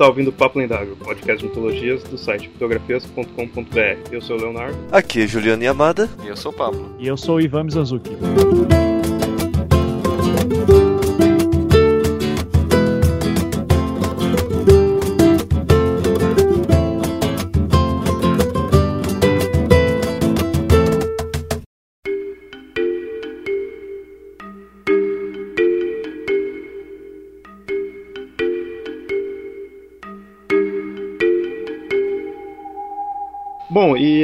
[0.00, 4.10] está ouvindo o Papo Lendário, podcast de mitologias do site fotografias.com.br.
[4.10, 4.78] Eu sou o Leonardo.
[4.90, 6.08] Aqui é Juliana Yamada.
[6.24, 6.96] E eu sou o Pablo.
[6.98, 8.16] E eu sou o Ivan Mizanzuki.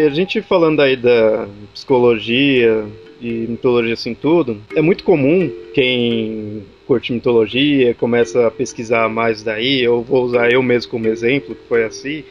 [0.07, 2.85] A gente falando aí da psicologia
[3.21, 9.83] e mitologia assim tudo, é muito comum quem curte mitologia, começa a pesquisar mais daí,
[9.83, 12.25] eu vou usar eu mesmo como exemplo, que foi assim.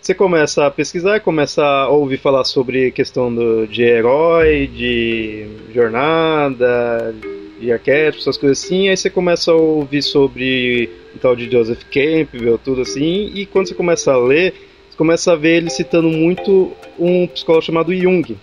[0.00, 7.14] Você começa a pesquisar, começa a ouvir falar sobre questão do, de herói, de jornada,
[7.60, 11.82] de arquétipos, essas coisas assim, aí você começa a ouvir sobre o tal de Joseph
[11.90, 14.54] Campbell, tudo assim, e quando você começa a ler,
[15.00, 18.36] começa a ver ele citando muito um psicólogo chamado Jung,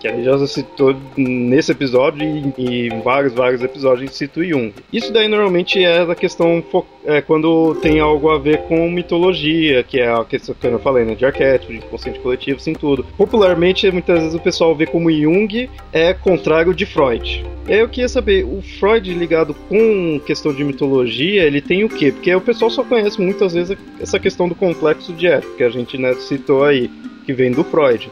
[0.00, 2.24] que ele já citou nesse episódio
[2.56, 4.72] e, em vários, vários episódios ele cita o Jung.
[4.90, 6.64] Isso daí normalmente é a questão
[7.04, 11.04] é, quando tem algo a ver com mitologia, que é a questão que eu falei,
[11.04, 13.04] né, de arquétipo, de inconsciente coletivo, assim tudo.
[13.16, 17.44] Popularmente, muitas vezes o pessoal vê como Jung é contrário de Freud.
[17.68, 22.10] Eu queria saber, o Freud ligado com questão de mitologia, ele tem o quê?
[22.10, 25.70] Porque o pessoal só conhece muitas vezes essa questão do complexo de Édipo, que a
[25.70, 26.90] gente né, citou aí,
[27.26, 28.10] que vem do Freud.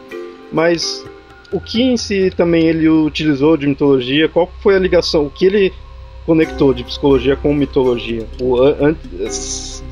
[0.52, 1.04] Mas
[1.52, 4.28] o que em si também ele utilizou de mitologia?
[4.28, 5.26] Qual foi a ligação?
[5.26, 5.72] O que ele
[6.26, 8.26] conectou de psicologia com mitologia?
[8.40, 8.94] O, an,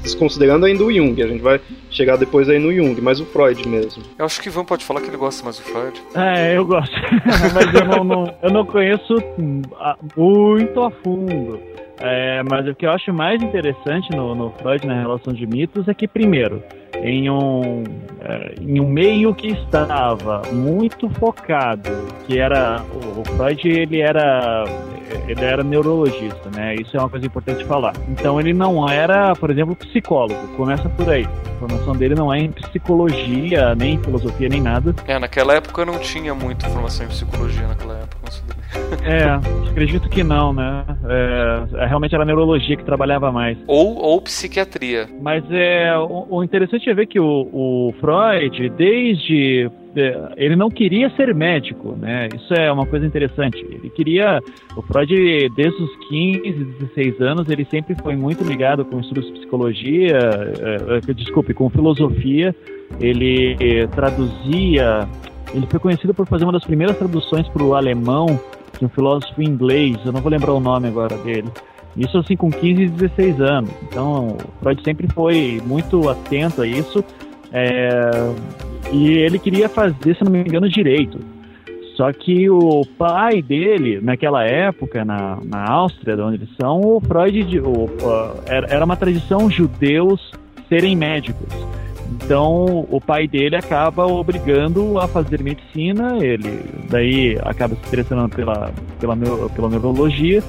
[0.03, 3.67] desconsiderando ainda o Jung, a gente vai chegar depois aí no Jung, mas o Freud
[3.69, 4.03] mesmo.
[4.19, 6.01] Eu acho que o Ivan pode falar que ele gosta mais do Freud.
[6.15, 6.95] É, eu gosto,
[7.55, 9.15] mas eu não, não, eu não conheço
[10.17, 11.59] muito a fundo.
[11.99, 15.89] É, mas o que eu acho mais interessante no, no Freud na relação de mitos
[15.89, 16.63] é que, primeiro,
[17.03, 17.85] em um,
[18.21, 21.91] é, em um meio que estava muito focado,
[22.27, 24.65] que era o, Freud ele era
[25.29, 26.75] ele era neurologista, né?
[26.75, 27.93] Isso é uma coisa importante falar.
[28.09, 30.49] Então ele não era, por exemplo, psicólogo.
[30.57, 31.25] Começa por aí.
[31.25, 34.95] A formação dele não é em psicologia, nem em filosofia, nem nada.
[35.07, 38.17] É, naquela época não tinha muita formação em psicologia naquela época.
[39.07, 39.25] É,
[39.71, 40.85] acredito que não, né?
[41.09, 43.57] É, é, realmente era a neurologia que trabalhava mais.
[43.67, 45.09] Ou, ou psiquiatria.
[45.23, 50.69] Mas é, o, o interessante é ver que o, o Freud, desde é, ele não
[50.69, 52.29] queria ser médico, né?
[52.35, 53.59] Isso é uma coisa interessante.
[53.59, 54.41] Ele queria,
[54.77, 55.15] o Freud,
[55.55, 61.13] desde os 15, 16 anos, ele sempre foi muito ligado com estudos de psicologia, é,
[61.15, 62.55] desculpe, com filosofia.
[63.01, 65.09] Ele traduzia,
[65.55, 68.39] ele foi conhecido por fazer uma das primeiras traduções para o alemão
[68.85, 71.49] um filósofo inglês, eu não vou lembrar o nome agora dele.
[71.97, 73.71] Isso assim com 15 e 16 anos.
[73.85, 77.03] Então, Freud sempre foi muito atento a isso.
[77.53, 78.11] É,
[78.93, 81.19] e ele queria fazer, se não me engano, direito.
[81.97, 87.01] Só que o pai dele, naquela época, na, na Áustria, de onde eles são, o
[87.01, 87.89] Freud, o,
[88.45, 90.33] era, era uma tradição judeus
[90.69, 91.49] serem médicos.
[92.11, 98.73] Então o pai dele acaba obrigando a fazer medicina, ele daí acaba se interessando pela,
[99.01, 99.17] pela,
[99.55, 100.43] pela neurologia.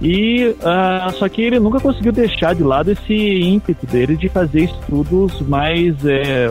[0.00, 4.64] E uh, só que ele nunca conseguiu deixar de lado esse ímpeto dele de fazer
[4.64, 6.46] estudos mais é,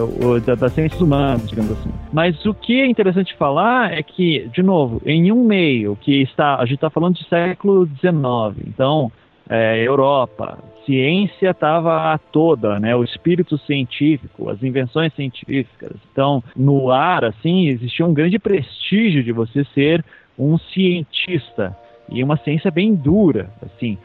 [0.58, 1.90] das ciências humanas, digamos assim.
[2.12, 6.58] Mas o que é interessante falar é que, de novo, em um meio que está,
[6.58, 9.10] a gente está falando de século XIX, então
[9.50, 12.96] é, Europa, ciência estava toda, né?
[12.96, 15.92] O espírito científico, as invenções científicas.
[16.12, 20.04] Então, no ar, assim, existia um grande prestígio de você ser
[20.38, 21.76] um cientista
[22.10, 23.98] e uma ciência bem dura, assim.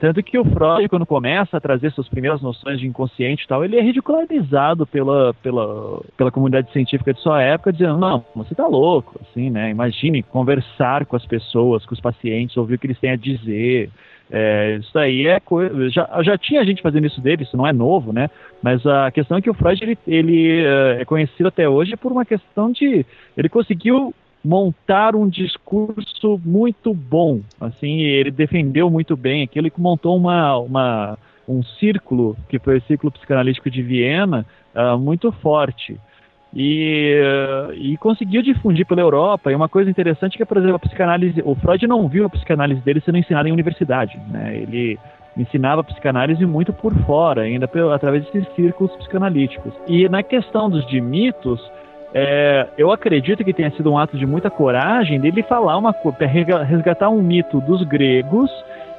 [0.00, 3.64] Tanto que o Freud, quando começa a trazer suas primeiras noções de inconsciente e tal,
[3.64, 8.66] ele é ridicularizado pela, pela, pela comunidade científica de sua época, dizendo, não, você tá
[8.66, 9.70] louco, assim, né?
[9.70, 13.90] Imagine conversar com as pessoas, com os pacientes, ouvir o que eles têm a dizer,
[14.30, 15.88] é, isso aí é coisa.
[15.90, 18.28] Já, já tinha gente fazendo isso dele, isso não é novo, né?
[18.62, 22.10] Mas a questão é que o Freud ele, ele é, é conhecido até hoje por
[22.10, 23.06] uma questão de.
[23.36, 24.12] Ele conseguiu
[24.46, 27.40] montar um discurso muito bom.
[27.60, 32.82] Assim, ele defendeu muito bem aquilo e montou uma, uma, um círculo, que foi o
[32.82, 35.98] círculo psicanalítico de Viena, uh, muito forte
[36.54, 37.20] e,
[37.74, 39.50] e conseguiu difundir pela Europa.
[39.50, 42.30] E uma coisa interessante é que, por exemplo, a psicanálise, o Freud não viu a
[42.30, 44.56] psicanálise dele sendo ensinada em universidade, né?
[44.56, 44.98] Ele
[45.36, 49.74] ensinava psicanálise muito por fora, ainda pelo, através desses círculos psicanalíticos.
[49.86, 51.60] E na questão dos de mitos,
[52.18, 56.24] é, eu acredito que tenha sido um ato de muita coragem dele falar uma coisa,
[56.64, 58.50] resgatar um mito dos gregos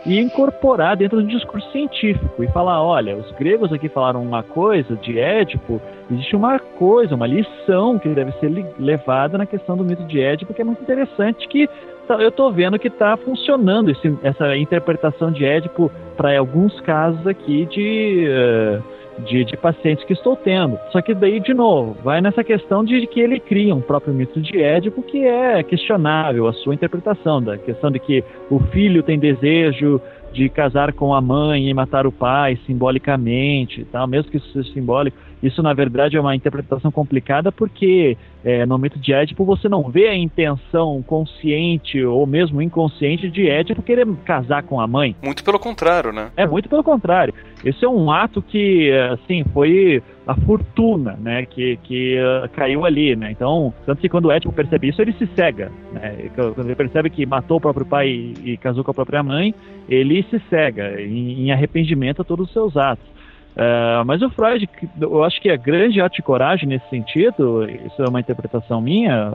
[0.06, 4.96] e incorporar dentro do discurso científico e falar, olha, os gregos aqui falaram uma coisa
[4.98, 5.82] de Édipo,
[6.12, 10.54] existe uma coisa, uma lição que deve ser levada na questão do mito de Édipo,
[10.54, 11.68] que é muito interessante que
[12.08, 17.26] tá, eu estou vendo que está funcionando esse, essa interpretação de Édipo para alguns casos
[17.26, 20.78] aqui de uh, de, de, pacientes que estou tendo.
[20.92, 24.40] Só que daí, de novo, vai nessa questão de que ele cria um próprio mito
[24.42, 29.20] de Édipo que é questionável a sua interpretação, da questão de que o filho tem
[29.20, 34.52] desejo de casar com a mãe e matar o pai simbolicamente, tal, mesmo que isso
[34.52, 35.18] seja simbólico.
[35.42, 39.84] Isso, na verdade, é uma interpretação complicada porque é, no mito de Édipo você não
[39.90, 45.16] vê a intenção consciente ou mesmo inconsciente de Édipo querer casar com a mãe.
[45.24, 46.32] Muito pelo contrário, né?
[46.36, 47.34] É, muito pelo contrário.
[47.64, 53.16] Esse é um ato que, assim, foi a fortuna, né, que, que uh, caiu ali,
[53.16, 53.32] né?
[53.32, 56.30] Então, tanto que quando o Édipo percebe isso, ele se cega, né?
[56.36, 59.56] Quando ele percebe que matou o próprio pai e, e casou com a própria mãe,
[59.88, 63.17] ele se cega em, em arrependimento a todos os seus atos.
[63.58, 64.70] Uh, mas o Freud,
[65.02, 69.34] eu acho que a grande arte e coragem nesse sentido, isso é uma interpretação minha,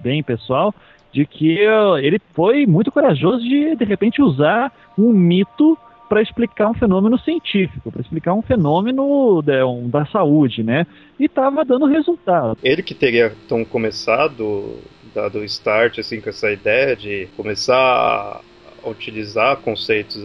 [0.00, 0.72] bem pessoal,
[1.12, 1.58] de que
[2.00, 5.76] ele foi muito corajoso de, de repente, usar um mito
[6.08, 10.86] para explicar um fenômeno científico, para explicar um fenômeno da, um, da saúde, né?
[11.18, 12.58] E estava dando resultado.
[12.62, 14.78] Ele que teria então começado,
[15.14, 20.22] dado o start assim com essa ideia de começar a utilizar conceitos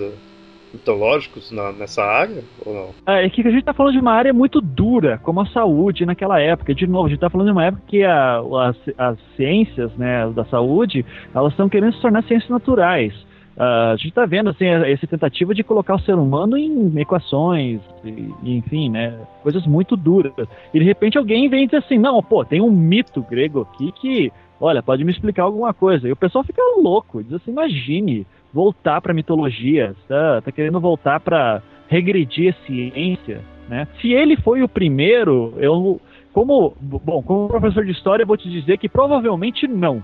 [0.74, 3.14] mitológicos na, nessa área ou não?
[3.14, 6.06] É, é que a gente está falando de uma área muito dura, como a saúde
[6.06, 6.74] naquela época.
[6.74, 10.30] De novo, a gente está falando de uma época que a, as, as ciências né,
[10.32, 13.14] da saúde elas estão querendo se tornar ciências naturais.
[13.58, 17.82] Uh, a gente está vendo assim essa tentativa de colocar o ser humano em equações,
[18.04, 20.34] e, enfim, né, coisas muito duras.
[20.74, 24.32] E de repente alguém vem dizer assim, não, pô, tem um mito grego aqui que,
[24.60, 26.08] olha, pode me explicar alguma coisa.
[26.08, 31.20] E o pessoal fica louco, diz assim, imagine, voltar para mitologia, tá, tá querendo voltar
[31.20, 33.88] para regredir a ciência, né?
[34.00, 36.00] Se ele foi o primeiro, eu
[36.34, 40.04] como bom, como professor de história, eu vou te dizer que provavelmente não.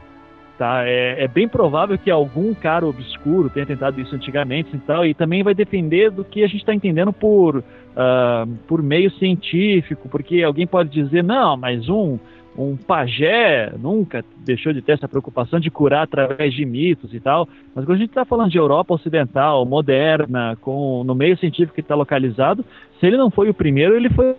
[0.58, 0.84] Tá?
[0.88, 5.14] É, é, bem provável que algum cara obscuro tenha tentado isso antigamente e tal, e
[5.14, 7.64] também vai depender do que a gente está entendendo por, uh,
[8.68, 12.18] por meio científico, porque alguém pode dizer, não, mas um,
[12.58, 17.48] um pajé nunca deixou de ter essa preocupação de curar através de mitos e tal,
[17.76, 21.82] mas quando a gente está falando de Europa ocidental, moderna, com no meio científico que
[21.82, 22.66] está localizado,
[23.00, 24.36] se ele não foi o primeiro, ele foi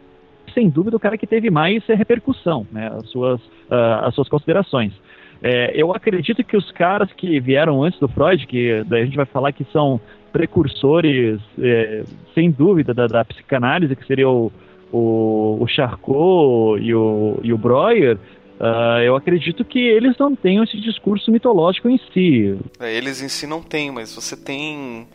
[0.52, 4.92] sem dúvida o cara que teve mais repercussão, né, as suas, uh, as suas considerações.
[5.40, 9.16] É, eu acredito que os caras que vieram antes do Freud, que daí a gente
[9.16, 10.00] vai falar que são
[10.32, 12.02] precursores, é,
[12.34, 14.50] sem dúvida, da, da psicanálise, que seria o,
[14.92, 18.16] o, o Charcot e o, e o Breuer,
[18.60, 22.58] uh, eu acredito que eles não tenham esse discurso mitológico em si.
[22.80, 25.06] É, eles em si não têm, mas você tem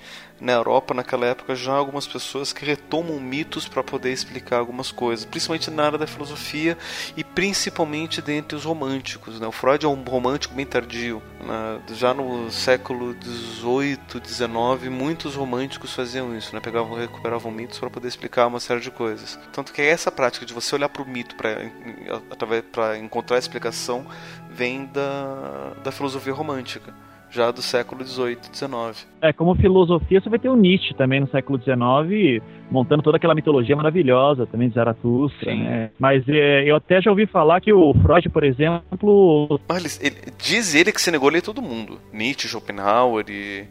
[0.44, 5.24] na Europa naquela época já algumas pessoas que retomam mitos para poder explicar algumas coisas,
[5.24, 6.78] principalmente na área da filosofia
[7.16, 9.40] e principalmente dentre os românticos.
[9.40, 9.48] Né?
[9.48, 11.24] O Freud é um romântico bem tardio.
[11.40, 11.82] Né?
[11.94, 16.60] Já no século XVIII, XIX, muitos românticos faziam isso, né?
[16.60, 19.40] pegavam, recuperavam mitos para poder explicar uma série de coisas.
[19.54, 24.06] Tanto que essa prática de você olhar para o mito para encontrar a explicação
[24.50, 26.94] vem da, da filosofia romântica
[27.34, 29.08] já do século XVIII, XIX.
[29.22, 33.34] É, como filosofia, você vai ter o Nietzsche também no século XIX, montando toda aquela
[33.34, 35.90] mitologia maravilhosa também de Zaratustra, né?
[35.98, 39.60] Mas é, eu até já ouvi falar que o Freud, por exemplo...
[39.68, 42.00] Mas ele, diz ele que se negou a ler todo mundo.
[42.12, 43.66] Nietzsche, Schopenhauer e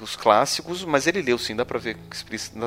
[0.00, 1.96] os clássicos, mas ele leu sim, dá pra ver,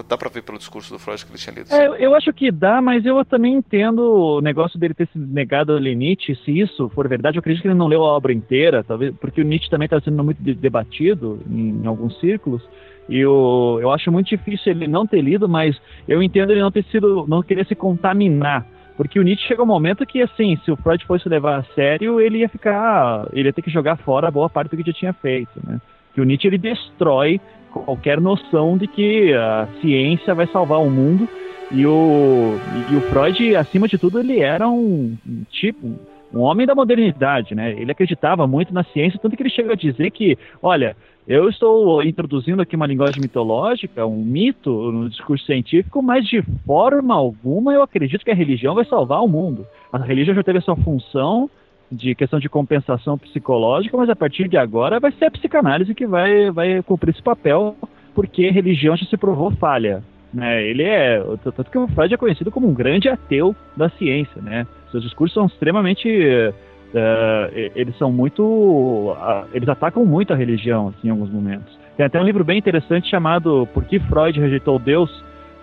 [0.07, 1.73] dá pra ver pelo discurso do Freud que ele tinha lido.
[1.73, 5.73] É, eu acho que dá, mas eu também entendo o negócio dele ter se negado
[5.73, 8.83] a Nietzsche, se isso for verdade, eu acredito que ele não leu a obra inteira,
[8.83, 12.61] talvez, porque o Nietzsche também está sendo muito debatido em, em alguns círculos,
[13.07, 16.71] e eu, eu acho muito difícil ele não ter lido, mas eu entendo ele não
[16.71, 18.65] ter sido, não querer se contaminar
[18.97, 22.19] porque o Nietzsche chega um momento que, assim, se o Freud fosse levar a sério,
[22.19, 23.27] ele ia ficar.
[23.33, 25.81] Ele ia ter que jogar fora boa parte do que já tinha feito, né?
[26.15, 27.39] Que o Nietzsche ele destrói
[27.71, 31.27] qualquer noção de que a ciência vai salvar o mundo
[31.71, 32.57] e o,
[32.89, 35.17] e o Freud, acima de tudo, ele era um
[35.51, 35.93] tipo
[36.33, 37.71] um homem da modernidade, né?
[37.71, 40.95] Ele acreditava muito na ciência, tanto que ele chega a dizer que, olha,
[41.27, 47.15] eu estou introduzindo aqui uma linguagem mitológica, um mito no discurso científico, mas de forma
[47.15, 49.65] alguma eu acredito que a religião vai salvar o mundo.
[49.91, 51.49] A religião já teve a sua função,
[51.91, 56.05] de questão de compensação psicológica, mas a partir de agora vai ser a psicanálise que
[56.05, 57.75] vai, vai cumprir esse papel,
[58.13, 60.03] porque religião já se provou falha.
[60.33, 60.63] Né?
[60.63, 61.23] Ele é.
[61.43, 64.41] Tanto que o Freud é conhecido como um grande ateu da ciência.
[64.41, 64.67] Né?
[64.91, 66.09] Seus discursos são extremamente.
[66.09, 68.43] Uh, eles são muito.
[68.43, 71.77] Uh, eles atacam muito a religião assim, em alguns momentos.
[71.95, 75.09] Tem até um livro bem interessante chamado Por que Freud rejeitou Deus,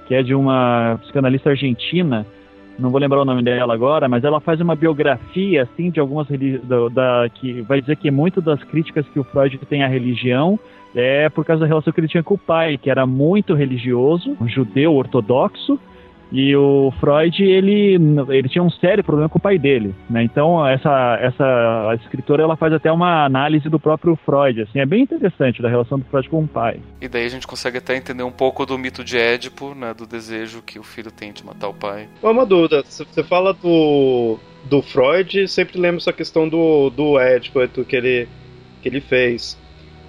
[0.07, 2.27] que é de uma psicanalista argentina,
[2.79, 6.27] não vou lembrar o nome dela agora, mas ela faz uma biografia assim de algumas
[6.29, 10.59] da, da, que vai dizer que muito das críticas que o Freud tem à religião
[10.95, 14.37] é por causa da relação que ele tinha com o pai, que era muito religioso,
[14.41, 15.79] um judeu ortodoxo,
[16.33, 17.99] e o Freud, ele,
[18.31, 20.25] ele tinha um sério problema com o pai dele, né?
[20.25, 25.03] Então, essa, essa escritora, ela faz até uma análise do próprio Freud, assim, é bem
[25.03, 26.81] interessante da relação do Freud com o pai.
[27.03, 29.93] E daí a gente consegue até entender um pouco do mito de Édipo, né?
[29.93, 32.09] Do desejo que o filho tem de matar o pai.
[32.23, 37.95] Uma dúvida, você fala do, do Freud, sempre lembra essa questão do, do Édipo, que
[37.95, 38.27] ele,
[38.81, 39.61] que ele fez.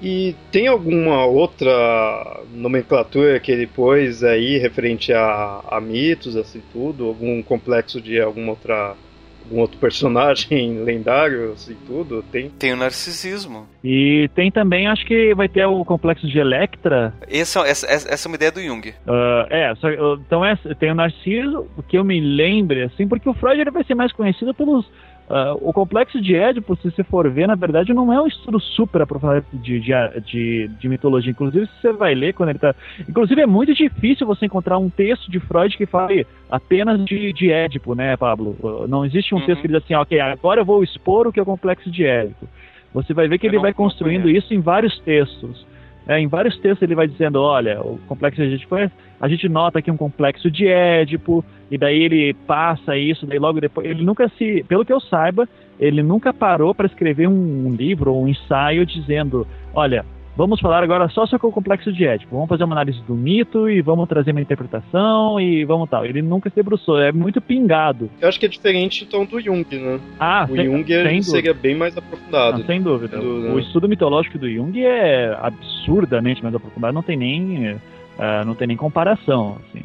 [0.03, 7.05] E tem alguma outra nomenclatura que ele pôs aí referente a, a mitos, assim tudo?
[7.05, 8.97] Algum complexo de alguma outra
[9.45, 12.23] algum outro personagem lendário, assim, tudo?
[12.23, 12.49] Tem?
[12.49, 13.67] Tem o narcisismo.
[13.83, 17.13] E tem também, acho que vai ter o complexo de Electra.
[17.29, 18.89] Essa, essa, essa é uma ideia do Jung.
[18.89, 23.33] Uh, é, só, então é, tem o narciso, que eu me lembre, assim, porque o
[23.33, 24.85] Freud ele vai ser mais conhecido pelos
[25.29, 28.59] Uh, o complexo de Édipo, se você for ver, na verdade não é um estudo
[28.59, 29.91] super aprofundado de, de,
[30.25, 31.31] de, de, mitologia.
[31.31, 32.75] Inclusive, se você vai ler quando ele está.
[33.07, 37.51] Inclusive, é muito difícil você encontrar um texto de Freud que fale apenas de, de
[37.51, 38.57] Édipo, né, Pablo?
[38.61, 39.45] Uh, não existe um uhum.
[39.45, 42.05] texto que diz assim, ok, agora eu vou expor o que é o complexo de
[42.05, 42.47] Édipo.
[42.93, 45.65] Você vai ver que eu ele vai construindo isso em vários textos.
[46.05, 49.47] É, em vários textos ele vai dizendo, olha, o complexo de Édipo é, a gente
[49.47, 54.03] nota aqui um complexo de Édipo, e daí ele passa isso, daí logo depois, ele
[54.05, 55.49] nunca se, pelo que eu saiba,
[55.79, 61.07] ele nunca parou para escrever um, livro ou um ensaio dizendo, olha, Vamos falar agora
[61.09, 62.33] só sobre o complexo de Édipo.
[62.33, 66.03] Vamos fazer uma análise do mito e vamos trazer uma interpretação e vamos tal.
[66.03, 68.09] Ele nunca se debruçou, é muito pingado.
[68.19, 69.99] Eu acho que é diferente então do Jung, né?
[70.19, 72.57] Ah, o sem, Jung sem seria bem mais aprofundado.
[72.57, 73.21] Não, sem dúvida.
[73.21, 77.79] O, o estudo mitológico do Jung é absurdamente mais aprofundado, não tem nem,
[78.17, 79.57] uh, não tem nem comparação.
[79.59, 79.83] Assim.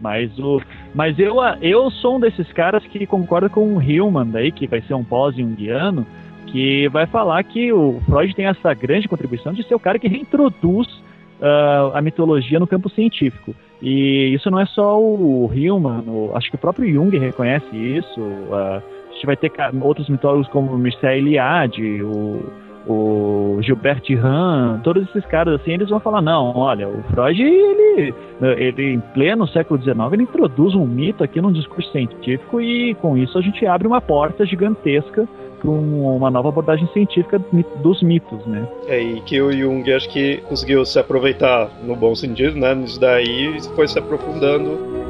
[0.00, 0.60] Mas, o,
[0.94, 4.80] mas eu, eu sou um desses caras que concorda com o Hillman, daí, que vai
[4.82, 6.06] ser um pós-jungiano,
[6.46, 10.08] que vai falar que o Freud tem essa grande contribuição de ser o cara que
[10.08, 10.86] reintroduz
[11.40, 13.54] uh, a mitologia no campo científico.
[13.82, 18.20] E isso não é só o Hillman, o, acho que o próprio Jung reconhece isso.
[18.20, 22.52] Uh, a gente vai ter outros mitólogos como Mircea Eliade, o,
[22.88, 28.14] o Gilbert Rand, todos esses caras assim, eles vão falar, não, olha, o Freud, ele,
[28.56, 33.16] ele em pleno século XIX, ele introduz um mito aqui num discurso científico e com
[33.16, 35.28] isso a gente abre uma porta gigantesca
[35.60, 37.40] para uma nova abordagem científica
[37.82, 38.66] dos mitos, né?
[38.86, 42.74] É, e que o Jung acho que conseguiu se aproveitar no bom sentido, né?
[42.74, 45.07] Nisso daí foi se aprofundando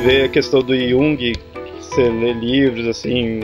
[0.00, 1.32] vê a questão do Jung,
[1.78, 3.40] você lê livros assim,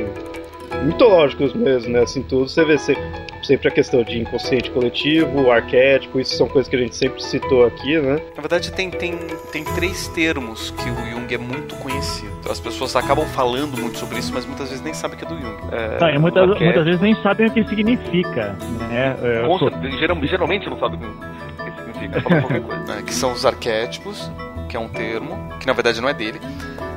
[0.85, 2.01] mitológicos mesmo, né?
[2.01, 6.77] Assim, tudo, você vê sempre a questão de inconsciente coletivo, arquétipo, isso são coisas que
[6.77, 8.21] a gente sempre citou aqui, né?
[8.35, 9.17] Na verdade, tem, tem,
[9.53, 12.33] tem três termos que o Jung é muito conhecido.
[12.51, 15.39] As pessoas acabam falando muito sobre isso, mas muitas vezes nem sabem que é do
[15.39, 15.57] Jung.
[15.73, 18.57] É, ah, muitas, muitas vezes nem sabem o que significa.
[18.89, 19.17] Né?
[19.23, 22.99] É, geralmente não sabem o que significa, qualquer coisa.
[22.99, 24.31] É, que são os arquétipos,
[24.77, 26.39] que é um termo, que na verdade não é dele.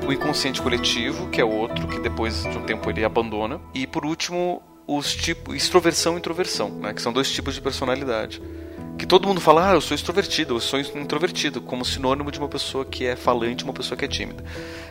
[0.06, 3.62] O inconsciente coletivo, que é outro, que depois de um tempo ele abandona.
[3.74, 8.42] E por último, os tipos extroversão e introversão, né, que são dois tipos de personalidade
[9.00, 12.50] que todo mundo fala, ah, eu sou extrovertido, eu sou introvertido, como sinônimo de uma
[12.50, 14.44] pessoa que é falante, uma pessoa que é tímida.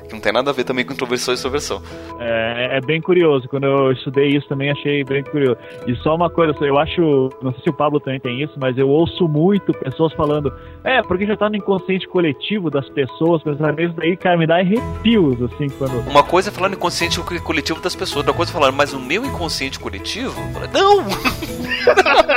[0.09, 1.83] Que não tem nada a ver também com introversão e extroversão.
[2.19, 5.59] É, é bem curioso, quando eu estudei isso também achei bem curioso.
[5.87, 8.79] E só uma coisa, eu acho, não sei se o Pablo também tem isso, mas
[8.79, 10.51] eu ouço muito pessoas falando,
[10.83, 14.57] é, porque já tá no inconsciente coletivo das pessoas, pensar isso daí, cara, me dá
[14.57, 15.99] arrepios, assim, quando...
[16.09, 18.99] Uma coisa é falar no inconsciente coletivo das pessoas, outra coisa é falar, mas o
[18.99, 20.41] meu inconsciente coletivo?
[20.73, 21.05] Não!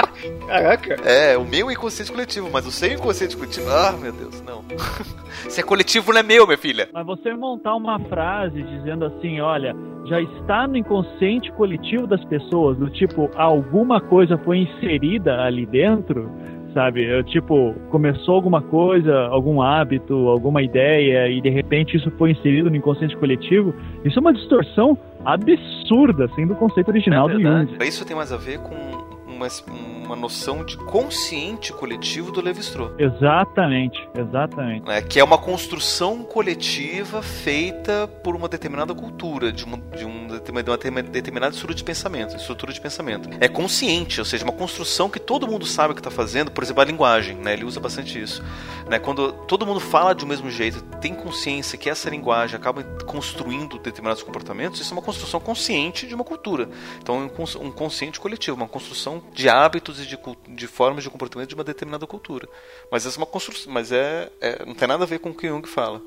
[0.47, 0.95] Caraca!
[1.03, 3.69] É, o meu inconsciente coletivo, mas o seu inconsciente coletivo.
[3.69, 4.63] Ah, meu Deus, não.
[5.49, 6.89] Se é coletivo, não é meu, minha filha.
[6.93, 9.75] Mas você montar uma frase dizendo assim: olha,
[10.05, 16.29] já está no inconsciente coletivo das pessoas, do tipo, alguma coisa foi inserida ali dentro
[16.73, 17.03] sabe?
[17.03, 22.69] Eu, tipo, começou alguma coisa, algum hábito, alguma ideia e de repente isso foi inserido
[22.69, 23.73] no inconsciente coletivo.
[24.03, 27.77] Isso é uma distorção absurda, assim, do conceito original é do Jung.
[27.81, 28.75] Isso tem mais a ver com
[29.27, 29.47] uma,
[30.11, 32.91] uma noção de consciente coletivo do Levi-Strauss.
[32.99, 34.89] Exatamente, exatamente.
[34.89, 40.27] É, que é uma construção coletiva feita por uma determinada cultura, de, uma, de, um,
[40.27, 43.29] de uma determinada estrutura de pensamento, estrutura de pensamento.
[43.39, 46.61] É consciente, ou seja, uma construção que todo mundo sabe o que está fazendo, por
[46.61, 47.53] exemplo, a linguagem, né?
[47.53, 48.43] ele usa bastante isso.
[48.89, 48.99] Né?
[48.99, 53.79] Quando todo mundo fala de um mesmo jeito, tem consciência que essa linguagem acaba construindo
[53.79, 56.67] determinados comportamentos, isso é uma construção consciente de uma cultura.
[57.01, 60.17] Então, um consciente coletivo, uma construção de hábitos e de,
[60.55, 62.47] de formas de comportamento de uma determinada cultura.
[62.91, 65.33] Mas essa é uma construção, mas é, é, não tem nada a ver com o
[65.33, 66.01] que Jung fala.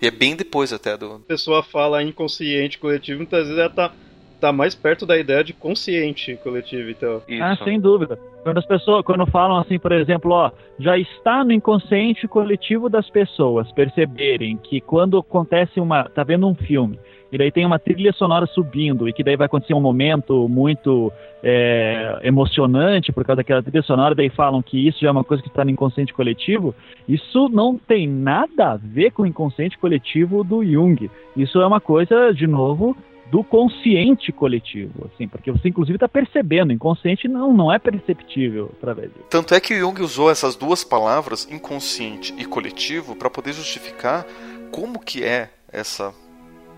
[0.00, 1.14] E é bem depois até do.
[1.14, 3.92] A pessoa fala inconsciente coletivo, muitas vezes ela tá,
[4.40, 7.22] tá mais perto da ideia de consciente coletivo, então.
[7.28, 7.42] Isso.
[7.42, 8.18] Ah, sem dúvida.
[8.44, 13.10] Quando as pessoas, quando falam assim, por exemplo, ó, já está no inconsciente coletivo das
[13.10, 16.98] pessoas perceberem que quando acontece uma, tá vendo um filme,
[17.30, 21.12] e daí tem uma trilha sonora subindo, e que daí vai acontecer um momento muito
[21.42, 25.42] é, emocionante por causa daquela trilha sonora, daí falam que isso já é uma coisa
[25.42, 26.74] que está no inconsciente coletivo.
[27.06, 31.10] Isso não tem nada a ver com o inconsciente coletivo do Jung.
[31.36, 32.96] Isso é uma coisa, de novo,
[33.30, 39.10] do consciente coletivo, assim, porque você inclusive está percebendo, inconsciente não, não é perceptível através
[39.10, 39.26] disso.
[39.28, 44.24] Tanto é que Jung usou essas duas palavras, inconsciente e coletivo, para poder justificar
[44.70, 46.14] como que é essa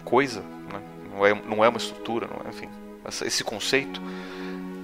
[0.01, 0.81] coisa, né?
[1.13, 2.69] não, é, não é uma estrutura, não é, enfim,
[3.25, 4.01] esse conceito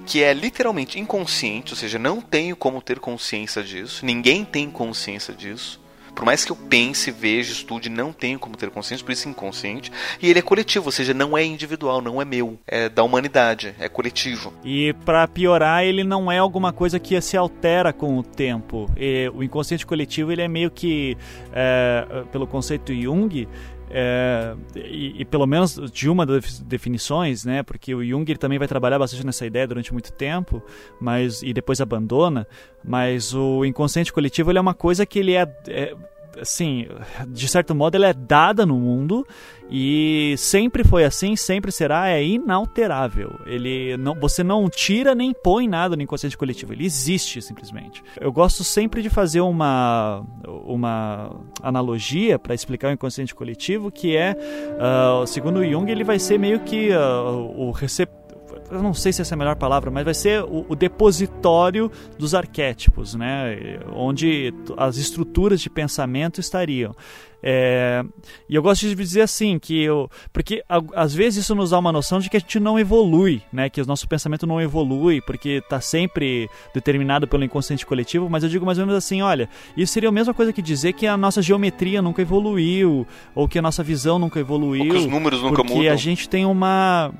[0.05, 5.33] que é literalmente inconsciente, ou seja, não tenho como ter consciência disso, ninguém tem consciência
[5.33, 5.85] disso.
[6.15, 9.31] Por mais que eu pense, veja, estude, não tenho como ter consciência, por isso é
[9.31, 9.91] inconsciente.
[10.19, 13.75] E ele é coletivo, ou seja, não é individual, não é meu, é da humanidade,
[13.77, 14.51] é coletivo.
[14.65, 18.89] E para piorar, ele não é alguma coisa que se altera com o tempo.
[18.97, 21.15] E o inconsciente coletivo ele é meio que,
[21.53, 23.47] é, pelo conceito Jung,
[23.89, 28.67] é, e, e, pelo menos de uma das definições, né, porque o Jung também vai
[28.67, 30.61] trabalhar bastante nessa ideia durante muito tempo,
[30.99, 32.47] mas e depois abandona,
[32.83, 35.95] mas o inconsciente coletivo ele é uma coisa que ele é, é
[36.41, 36.87] assim,
[37.27, 39.25] de certo modo, ela é dada no mundo
[39.69, 43.39] e sempre foi assim, sempre será, é inalterável.
[43.45, 48.03] Ele não, você não tira nem põe nada no inconsciente coletivo, ele existe simplesmente.
[48.19, 50.23] Eu gosto sempre de fazer uma,
[50.65, 54.35] uma analogia para explicar o inconsciente coletivo, que é,
[54.77, 58.26] uh, segundo Jung, ele vai ser meio que uh, o receptor
[58.71, 61.91] eu não sei se essa é a melhor palavra, mas vai ser o, o, depositório
[62.17, 63.79] dos arquétipos, né?
[63.93, 66.95] onde as estruturas de pensamento estariam.
[67.41, 68.03] É,
[68.49, 70.63] e eu gosto de dizer assim que eu, porque
[70.95, 73.69] às vezes isso nos dá uma noção de que a gente não evolui, né?
[73.69, 78.29] Que o nosso pensamento não evolui porque está sempre determinado pelo inconsciente coletivo.
[78.29, 80.93] Mas eu digo mais ou menos assim, olha, isso seria a mesma coisa que dizer
[80.93, 84.97] que a nossa geometria nunca evoluiu ou que a nossa visão nunca evoluiu, ou que
[84.97, 85.93] os números nunca porque mudam.
[85.93, 87.13] a gente tem uma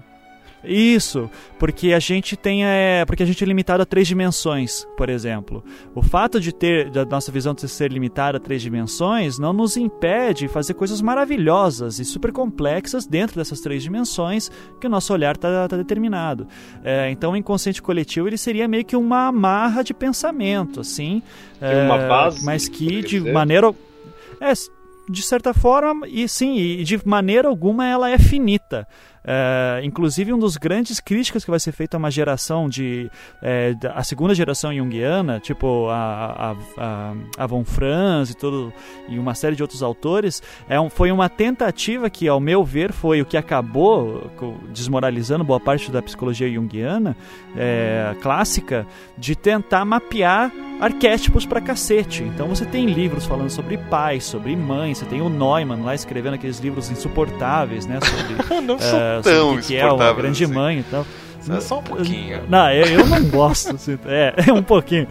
[0.68, 5.10] isso, porque a gente tem é, porque a gente é limitado a três dimensões, por
[5.10, 5.64] exemplo.
[5.96, 9.78] O fato de ter da nossa visão de ser limitada a três dimensões não nos
[9.78, 14.50] impede de fazer coisas maravilhosas e super complexas dentro dessas três dimensões
[14.80, 16.48] que o nosso olhar está tá determinado.
[16.84, 21.22] É, então, o inconsciente coletivo ele seria meio que uma amarra de pensamento, assim,
[21.60, 23.74] é, uma base, mas que de maneira
[24.40, 24.54] é,
[25.10, 28.88] de certa forma, e sim, e de maneira alguma ela é finita.
[29.30, 33.12] É, inclusive, um dos grandes críticas que vai ser feito a uma geração de.
[33.42, 38.72] É, a segunda geração junguiana, tipo a, a, a, a Von Franz e, todo,
[39.10, 42.94] e uma série de outros autores, é um, foi uma tentativa que, ao meu ver,
[42.94, 44.32] foi o que acabou
[44.72, 47.18] desmoralizando boa parte da psicologia junguiana
[47.56, 48.88] é, clássica,
[49.18, 52.24] de tentar mapear arquétipos pra cacete.
[52.24, 56.36] Então você tem livros falando sobre pais, sobre mães, você tem o Neumann lá escrevendo
[56.36, 58.00] aqueles livros insuportáveis, né?
[58.02, 60.54] Sobre, Não uh, tão que, que é uma grande assim.
[60.54, 61.06] mãe e tal.
[61.62, 62.42] Só um pouquinho.
[62.50, 63.76] Não, eu, eu não gosto.
[63.76, 65.08] Assim, é, é um pouquinho.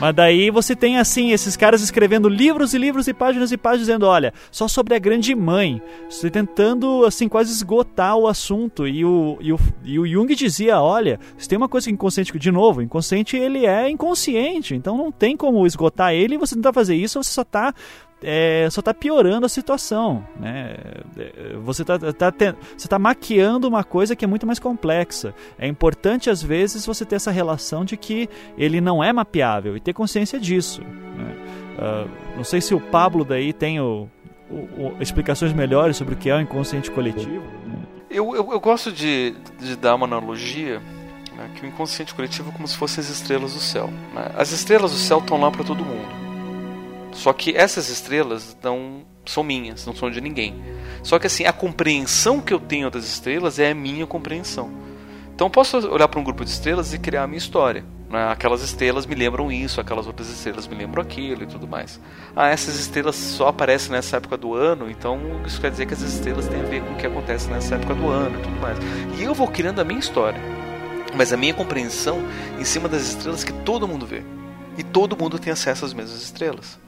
[0.00, 3.86] Mas daí você tem, assim, esses caras escrevendo livros e livros e páginas e páginas
[3.86, 5.80] dizendo, olha, só sobre a grande mãe.
[6.10, 8.86] Você tentando, assim, quase esgotar o assunto.
[8.86, 12.36] E o, e o, e o Jung dizia, olha, se tem uma coisa que inconsciente,
[12.36, 14.74] de novo, inconsciente ele é inconsciente.
[14.74, 17.72] Então não tem como esgotar ele e você tentar fazer isso, você só está
[18.22, 20.26] é, só está piorando a situação.
[20.38, 20.76] Né?
[21.18, 25.34] É, você está tá, tá você tá maquiando uma coisa que é muito mais complexa.
[25.58, 29.80] É importante, às vezes, você ter essa relação de que ele não é mapeável e
[29.80, 30.82] ter consciência disso.
[30.82, 31.36] Né?
[31.78, 34.08] Uh, não sei se o Pablo daí tem o,
[34.50, 37.42] o, o, explicações melhores sobre o que é o inconsciente coletivo.
[38.08, 40.80] Eu, eu, eu gosto de, de dar uma analogia
[41.36, 41.50] Né?
[41.54, 43.88] Que o inconsciente coletivo é como se fossem as estrelas do céu.
[44.14, 44.30] Né?
[44.36, 46.25] As estrelas do céu estão lá para todo mundo.
[47.16, 50.62] Só que essas estrelas não são minhas, não são de ninguém.
[51.02, 54.70] Só que assim, a compreensão que eu tenho das estrelas é a minha compreensão.
[55.34, 57.84] Então eu posso olhar para um grupo de estrelas e criar a minha história.
[58.10, 58.28] Né?
[58.30, 61.98] Aquelas estrelas me lembram isso, aquelas outras estrelas me lembram aquilo e tudo mais.
[62.34, 66.02] Ah, essas estrelas só aparecem nessa época do ano, então isso quer dizer que as
[66.02, 68.78] estrelas têm a ver com o que acontece nessa época do ano e tudo mais.
[69.18, 70.40] E eu vou criando a minha história,
[71.14, 72.22] mas a minha compreensão
[72.58, 74.22] em cima das estrelas que todo mundo vê.
[74.76, 76.78] E todo mundo tem acesso às mesmas estrelas.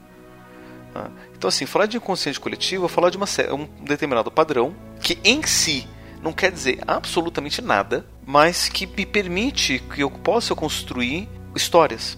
[0.93, 5.19] Ah, então, assim, falar de inconsciente coletivo é falar de uma, um determinado padrão que
[5.23, 5.87] em si
[6.21, 12.17] não quer dizer absolutamente nada, mas que me permite que eu possa construir histórias,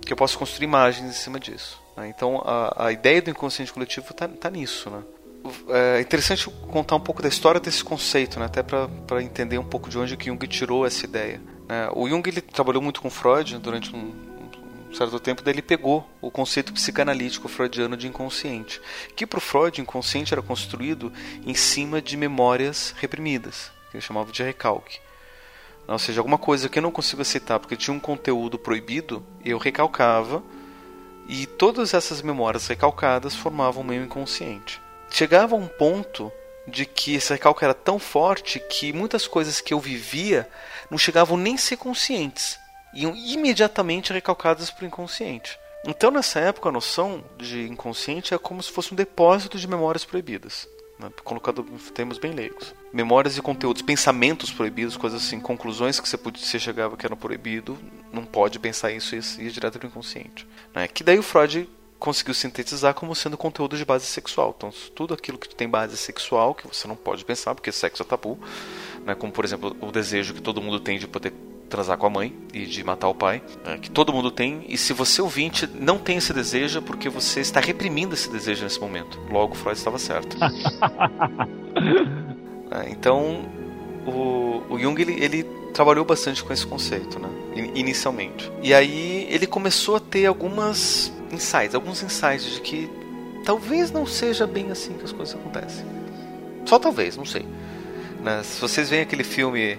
[0.00, 1.80] que eu possa construir imagens em cima disso.
[1.96, 2.08] Né?
[2.08, 4.90] Então a, a, ideia do inconsciente coletivo está tá nisso.
[4.90, 5.02] Né?
[5.68, 8.46] É interessante contar um pouco da história desse conceito, né?
[8.46, 11.40] até para entender um pouco de onde que Jung tirou essa ideia.
[11.68, 11.88] Né?
[11.94, 14.12] O Jung ele trabalhou muito com Freud durante um,
[14.92, 18.80] um certo tempo, ele pegou o conceito psicanalítico freudiano de inconsciente,
[19.16, 21.10] que para o Freud, inconsciente era construído
[21.46, 25.00] em cima de memórias reprimidas, que ele chamava de recalque.
[25.88, 29.56] Ou seja, alguma coisa que eu não consigo aceitar porque tinha um conteúdo proibido, eu
[29.56, 30.42] recalcava,
[31.26, 34.80] e todas essas memórias recalcadas formavam o meu inconsciente.
[35.10, 36.30] Chegava a um ponto
[36.68, 40.48] de que esse recalque era tão forte que muitas coisas que eu vivia
[40.90, 42.61] não chegavam nem a ser conscientes
[42.94, 45.58] iam imediatamente recalcadas para o inconsciente.
[45.84, 50.04] Então, nessa época, a noção de inconsciente é como se fosse um depósito de memórias
[50.04, 51.10] proibidas, né?
[51.24, 52.72] colocado em termos bem leigos.
[52.92, 57.16] Memórias e conteúdos, pensamentos proibidos, coisas assim, conclusões que você, podia, você chegava que eram
[57.16, 57.76] proibido,
[58.12, 60.46] não pode pensar isso e ir direto para o inconsciente.
[60.72, 60.86] Né?
[60.86, 64.54] Que daí o Freud conseguiu sintetizar como sendo conteúdo de base sexual.
[64.56, 68.06] Então, tudo aquilo que tem base sexual, que você não pode pensar, porque sexo é
[68.06, 68.38] tabu,
[69.04, 69.16] né?
[69.16, 71.32] como por exemplo o desejo que todo mundo tem de poder
[71.72, 74.76] transar com a mãe e de matar o pai, né, que todo mundo tem, e
[74.76, 78.78] se você ouvinte não tem esse desejo, é porque você está reprimindo esse desejo nesse
[78.78, 79.18] momento.
[79.30, 80.36] Logo, Freud estava certo.
[82.70, 83.46] é, então,
[84.06, 87.30] o, o Jung ele, ele, trabalhou bastante com esse conceito, né,
[87.74, 88.52] inicialmente.
[88.62, 92.90] E aí ele começou a ter algumas insights, alguns insights de que
[93.46, 95.86] talvez não seja bem assim que as coisas acontecem.
[96.66, 97.46] Só talvez, não sei.
[98.22, 98.42] Né?
[98.44, 99.78] Se vocês veem aquele filme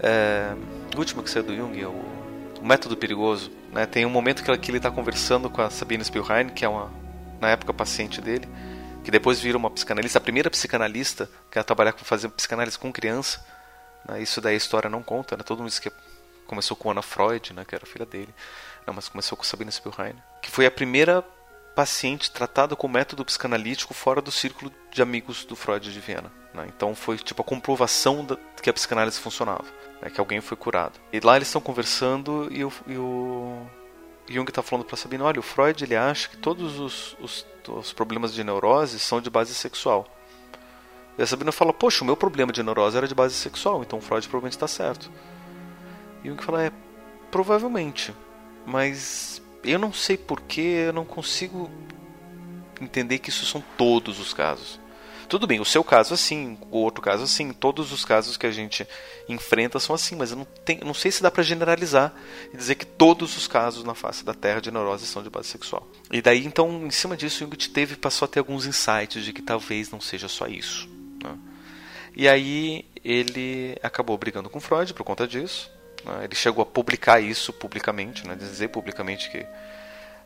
[0.00, 0.54] é,
[0.98, 1.90] o último que saiu do Jung, o,
[2.60, 3.86] o Método Perigoso, né?
[3.86, 6.92] Tem um momento que, que ele está conversando com a Sabine Spielrein, que é uma,
[7.40, 8.48] na época, paciente dele,
[9.04, 12.92] que depois vira uma psicanalista, a primeira psicanalista que ia trabalhar com fazer psicanálise com
[12.92, 13.46] criança.
[14.08, 14.20] Né?
[14.22, 15.44] Isso daí a história não conta, né?
[15.44, 15.90] Todo mundo diz que
[16.46, 17.64] começou com Ana Freud, né?
[17.64, 18.34] Que era filha dele.
[18.84, 21.22] Não, mas começou com Sabine Spielrein, que foi a primeira
[21.76, 26.32] paciente tratada com método psicanalítico fora do círculo de amigos do Freud de Viena.
[26.52, 26.66] Né?
[26.74, 30.98] Então foi tipo a comprovação da, que a psicanálise funcionava né, que alguém foi curado.
[31.12, 33.66] E lá eles estão conversando e o, e o
[34.28, 37.92] Jung está falando para Sabine, olha, o Freud ele acha que todos os, os, os,
[37.92, 40.06] problemas de neurose são de base sexual.
[41.16, 43.98] E a Sabina fala, poxa, o meu problema de neurose era de base sexual, então
[43.98, 45.10] o Freud provavelmente está certo.
[46.22, 46.72] E Jung fala, é,
[47.30, 48.14] provavelmente,
[48.66, 51.70] mas eu não sei porquê, eu não consigo
[52.80, 54.78] entender que isso são todos os casos.
[55.28, 58.50] Tudo bem, o seu caso assim, o outro caso assim, todos os casos que a
[58.50, 58.86] gente
[59.28, 62.14] enfrenta são assim, mas eu não, tenho, não sei se dá para generalizar
[62.52, 65.48] e dizer que todos os casos na face da Terra de neurose são de base
[65.48, 65.86] sexual.
[66.10, 69.42] E daí, então, em cima disso, Jung teve passou a ter alguns insights de que
[69.42, 70.88] talvez não seja só isso.
[71.22, 71.36] Né?
[72.16, 75.70] E aí ele acabou brigando com Freud por conta disso.
[76.06, 76.24] Né?
[76.24, 78.34] Ele chegou a publicar isso publicamente, né?
[78.34, 79.44] dizer publicamente que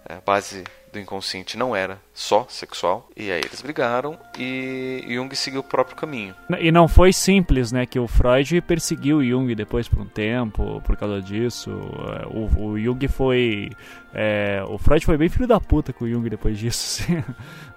[0.09, 3.09] a base do inconsciente não era só sexual.
[3.17, 6.35] E aí eles brigaram e Jung seguiu o próprio caminho.
[6.61, 7.87] E não foi simples, né?
[7.87, 11.71] Que o Freud perseguiu Jung depois por um tempo por causa disso.
[12.31, 13.71] O, o Jung foi.
[14.15, 17.25] É, o Freud foi bem filho da puta com o Jung depois disso, assim,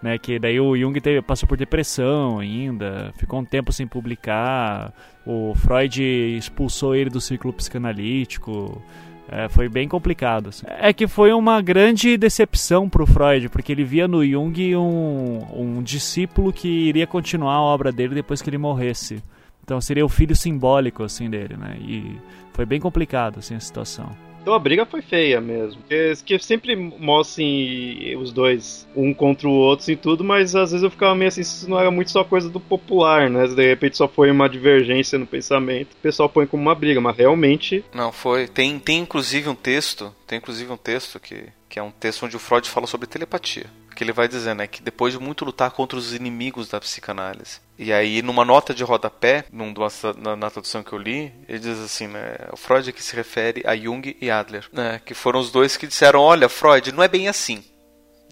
[0.02, 0.18] né?
[0.18, 4.94] Que daí o Jung teve, passou por depressão ainda, ficou um tempo sem publicar.
[5.26, 6.04] O Freud
[6.38, 8.82] expulsou ele do círculo psicanalítico.
[9.30, 10.50] É, foi bem complicado.
[10.50, 10.66] Assim.
[10.68, 15.46] É que foi uma grande decepção para o Freud, porque ele via no Jung um,
[15.54, 19.22] um discípulo que iria continuar a obra dele depois que ele morresse.
[19.64, 21.76] Então seria o filho simbólico assim dele, né?
[21.80, 22.18] E
[22.54, 24.10] foi bem complicado assim a situação.
[24.46, 25.82] Então a briga foi feia mesmo.
[25.82, 30.84] Porque, que sempre mostrem os dois um contra o outro e tudo, mas às vezes
[30.84, 33.48] eu ficava meio assim, isso não era muito só coisa do popular, né?
[33.48, 37.18] De repente só foi uma divergência no pensamento, o pessoal põe como uma briga, mas
[37.18, 37.84] realmente.
[37.92, 38.48] Não, foi.
[38.48, 42.36] Tem, tem inclusive um texto, tem inclusive um texto que, que é um texto onde
[42.36, 43.66] o Freud fala sobre telepatia.
[43.96, 47.60] Que ele vai dizer, né, que depois de muito lutar contra os inimigos da psicanálise.
[47.80, 49.74] E aí, numa nota de rodapé, num,
[50.22, 53.64] na, na tradução que eu li, ele diz assim, né, o Freud que se refere
[53.66, 57.08] a Jung e Adler, né, que foram os dois que disseram, olha, Freud, não é
[57.08, 57.64] bem assim.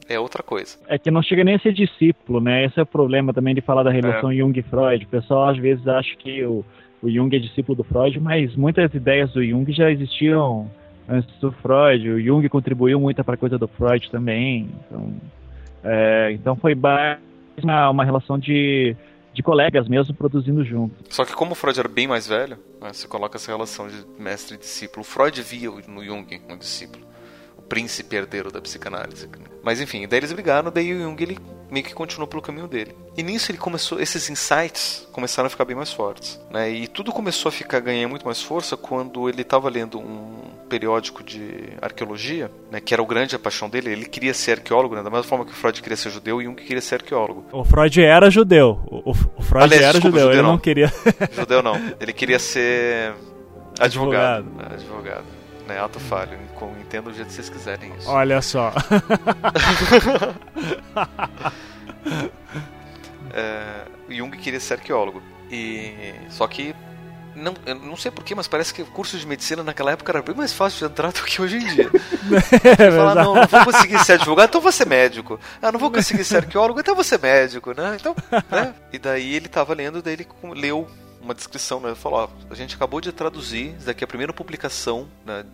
[0.08, 0.78] É outra coisa.
[0.88, 2.66] É que não chega nem a ser discípulo, né?
[2.66, 4.36] Esse é o problema também de falar da relação é.
[4.36, 5.06] Jung e Freud.
[5.06, 6.66] O pessoal às vezes acha que o,
[7.02, 10.70] o Jung é discípulo do Freud, mas muitas ideias do Jung já existiam
[11.08, 12.10] antes do Freud.
[12.10, 14.70] O Jung contribuiu muito para a coisa do Freud também.
[14.88, 15.14] Então,
[15.84, 18.96] é, então foi uma, uma relação de,
[19.34, 20.96] de colegas mesmo produzindo junto.
[21.10, 24.06] Só que como o Freud era bem mais velho, né, você coloca essa relação de
[24.18, 25.04] mestre e discípulo.
[25.04, 27.13] Freud via no Jung um discípulo
[27.74, 29.28] príncipe herdeiro da psicanálise.
[29.64, 31.40] Mas enfim, daí eles brigaram, daí o Jung ele
[31.72, 32.96] meio que continuou pelo caminho dele.
[33.18, 36.70] E nisso ele começou, esses insights começaram a ficar bem mais fortes, né?
[36.70, 41.24] E tudo começou a ficar ganhar muito mais força quando ele estava lendo um periódico
[41.24, 43.92] de arqueologia, né, que era o grande a paixão dele.
[43.92, 46.46] Ele queria ser arqueólogo, né, da mesma forma que o Freud queria ser judeu e
[46.46, 47.46] Jung queria ser arqueólogo.
[47.52, 48.80] O Freud era judeu.
[48.86, 50.94] O, o Freud Aliás, era desculpa, judeu, judeu, ele não, não queria.
[51.32, 51.74] judeu não.
[52.00, 53.16] Ele queria ser
[53.80, 54.46] advogado.
[54.60, 54.74] Advogado.
[54.76, 55.80] advogado né?
[55.80, 56.38] Ato falho.
[56.82, 58.10] Entenda do jeito que vocês quiserem isso.
[58.10, 58.72] Olha só.
[63.34, 65.22] é, Jung queria ser arqueólogo.
[65.52, 66.76] E só que
[67.36, 70.22] não, eu não sei porquê, mas parece que o curso de medicina naquela época era
[70.22, 71.90] bem mais fácil de entrar do que hoje em dia.
[72.80, 75.40] é falar, não, não vou conseguir ser advogado, então vou ser médico.
[75.62, 77.98] Ah, não vou conseguir ser arqueólogo, então vou ser médico, né?
[78.00, 78.16] Então,
[78.52, 78.74] né?
[78.92, 80.88] E daí ele estava lendo, daí ele leu
[81.24, 81.96] uma descrição, né?
[81.96, 85.46] Falou, ó, a gente acabou de traduzir, isso daqui é a primeira publicação né,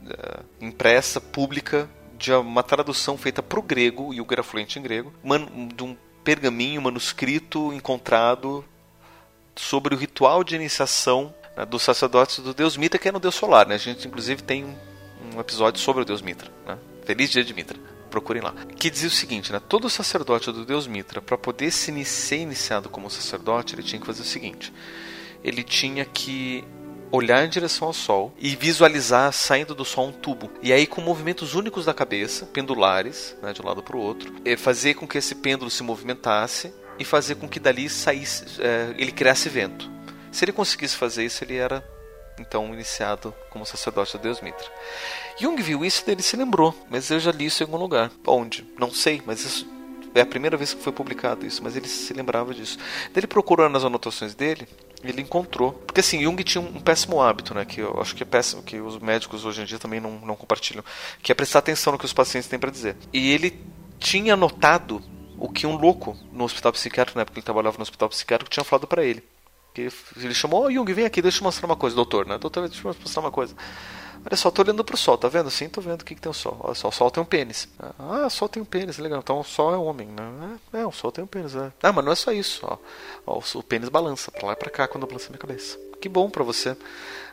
[0.60, 5.14] impressa, pública, de uma tradução feita para o grego, e o era fluente em grego,
[5.74, 8.66] de um pergaminho manuscrito encontrado
[9.56, 13.36] sobre o ritual de iniciação né, dos sacerdotes do deus Mitra, que é no deus
[13.36, 13.68] solar.
[13.68, 13.76] Né?
[13.76, 14.66] A gente, inclusive, tem
[15.34, 16.52] um episódio sobre o deus Mitra.
[16.66, 16.78] Né?
[17.06, 17.80] Feliz dia de Mitra
[18.10, 18.54] procurem lá.
[18.76, 19.60] Que dizia o seguinte, né?
[19.60, 24.06] Todo sacerdote do deus Mitra, para poder se ser iniciado como sacerdote, ele tinha que
[24.06, 24.74] fazer o seguinte:
[25.44, 26.64] ele tinha que
[27.12, 30.52] olhar em direção ao sol e visualizar saindo do sol um tubo.
[30.62, 34.34] E aí, com movimentos únicos da cabeça, pendulares, né, de um lado para o outro,
[34.58, 39.12] fazer com que esse pêndulo se movimentasse e fazer com que dali saísse, é, ele
[39.12, 39.90] criasse vento.
[40.32, 41.84] Se ele conseguisse fazer isso, ele era
[42.38, 44.68] então iniciado como sacerdote do deus Mitra.
[45.38, 48.12] Jung viu isso e ele se lembrou, mas eu já li isso em algum lugar.
[48.26, 48.66] Onde?
[48.78, 49.68] Não sei, mas isso
[50.14, 52.78] é a primeira vez que foi publicado isso, mas ele se lembrava disso.
[53.16, 54.68] Ele procurou nas anotações dele
[55.04, 55.74] ele encontrou.
[55.74, 57.66] Porque assim, Jung tinha um péssimo hábito, né?
[57.66, 60.36] Que eu acho que é péssimo, que os médicos hoje em dia também não, não
[60.36, 60.84] compartilham,
[61.22, 62.96] que é prestar atenção no que os pacientes têm para dizer.
[63.14, 63.60] E ele
[64.00, 65.02] tinha notado
[65.38, 68.52] o que um louco no hospital psiquiátrico, na época que ele trabalhava no hospital psiquiátrico,
[68.52, 69.24] tinha falado para ele.
[69.74, 72.38] Que ele chamou, oh, Jung, vem aqui, deixa eu mostrar uma coisa, doutor, né?
[72.38, 73.56] Doutor, deixa eu mostrar uma coisa.
[74.26, 75.50] Olha só, tô olhando pro sol, tá vendo?
[75.50, 76.58] Sim, tô vendo o que, que tem o sol.
[76.62, 77.68] Olha só, o sol tem um pênis.
[77.98, 79.20] Ah, o sol tem um pênis, legal.
[79.20, 80.60] Então o sol é homem, né?
[80.74, 81.72] É, o sol tem um pênis, é.
[81.82, 82.78] Ah, mas não é só isso, ó.
[83.26, 85.78] ó o, pênis balança pra lá e pra cá quando balança minha cabeça.
[86.02, 86.76] Que bom pra você.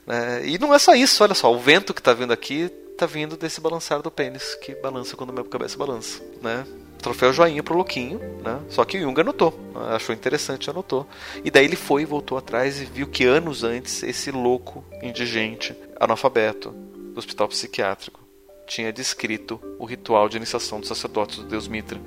[0.06, 3.04] É, e não é só isso, olha só, o vento que tá vindo aqui tá
[3.04, 6.64] vindo desse balançar do pênis, que balança quando a minha cabeça balança, né?
[6.98, 8.60] Troféu joinha pro Louquinho, né?
[8.68, 9.58] Só que o Jung anotou,
[9.90, 11.06] achou interessante, anotou.
[11.44, 15.74] E daí ele foi e voltou atrás e viu que anos antes esse louco indigente
[16.00, 18.20] analfabeto do hospital psiquiátrico
[18.66, 22.00] tinha descrito o ritual de iniciação dos sacerdotes do deus Mitra,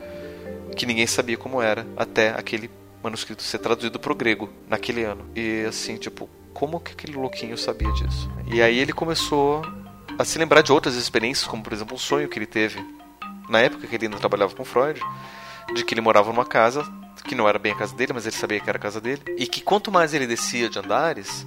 [0.75, 2.69] que ninguém sabia como era, até aquele
[3.01, 5.25] manuscrito ser traduzido para o grego naquele ano.
[5.35, 8.29] E assim, tipo, como que aquele louquinho sabia disso?
[8.51, 9.61] E aí ele começou
[10.17, 12.83] a se lembrar de outras experiências, como por exemplo um sonho que ele teve
[13.49, 15.01] na época que ele ainda trabalhava com Freud,
[15.73, 16.83] de que ele morava numa casa
[17.23, 19.21] que não era bem a casa dele, mas ele sabia que era a casa dele,
[19.37, 21.45] e que quanto mais ele descia de andares,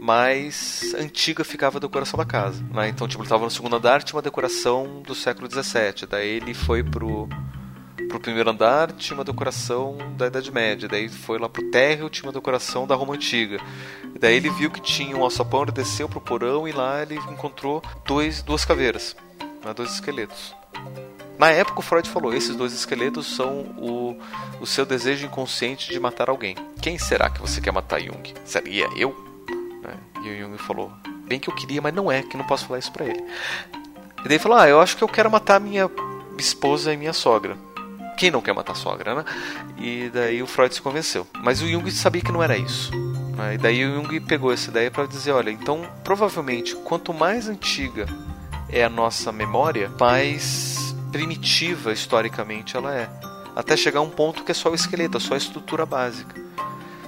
[0.00, 2.62] mais antiga ficava a decoração da casa.
[2.72, 2.88] Né?
[2.88, 6.06] Então, tipo, ele estava no segundo andar, tinha uma decoração do século XVII.
[6.08, 7.28] Daí ele foi pro,
[8.08, 10.88] pro primeiro andar, tinha uma decoração da Idade Média.
[10.88, 13.58] Daí foi lá pro térreo, tinha uma decoração da Roma Antiga.
[14.20, 17.82] Daí ele viu que tinha um alçapão, ele desceu pro porão e lá ele encontrou
[18.06, 19.16] dois, duas caveiras,
[19.64, 19.74] né?
[19.74, 20.54] dois esqueletos.
[21.38, 24.18] Na época, o Freud falou: esses dois esqueletos são o,
[24.60, 26.56] o seu desejo inconsciente de matar alguém.
[26.80, 28.34] Quem será que você quer matar, Jung?
[28.44, 29.14] Seria eu?
[29.82, 29.94] Né?
[30.22, 30.92] E o Jung falou:
[31.26, 33.20] bem que eu queria, mas não é, que não posso falar isso para ele.
[33.20, 35.90] E daí ele falou: ah, eu acho que eu quero matar minha
[36.38, 37.56] esposa e minha sogra.
[38.16, 39.24] Quem não quer matar a sogra, né?
[39.76, 41.26] E daí o Freud se convenceu.
[41.42, 42.90] Mas o Jung sabia que não era isso.
[43.36, 43.54] Né?
[43.54, 48.06] E daí o Jung pegou essa ideia para dizer: olha, então provavelmente quanto mais antiga
[48.70, 53.08] é a nossa memória, mais primitiva historicamente ela é.
[53.54, 56.34] Até chegar a um ponto que é só o esqueleto, é só a estrutura básica.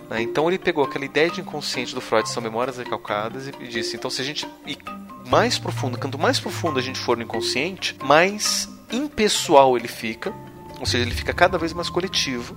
[0.09, 0.23] Né?
[0.23, 4.11] Então ele pegou aquela ideia de inconsciente do Freud, são memórias recalcadas, e disse: então
[4.11, 4.79] se a gente ir
[5.27, 10.33] mais profundo, quanto mais profundo a gente for no inconsciente, mais impessoal ele fica,
[10.81, 12.57] Ou seja, ele fica cada vez mais coletivo.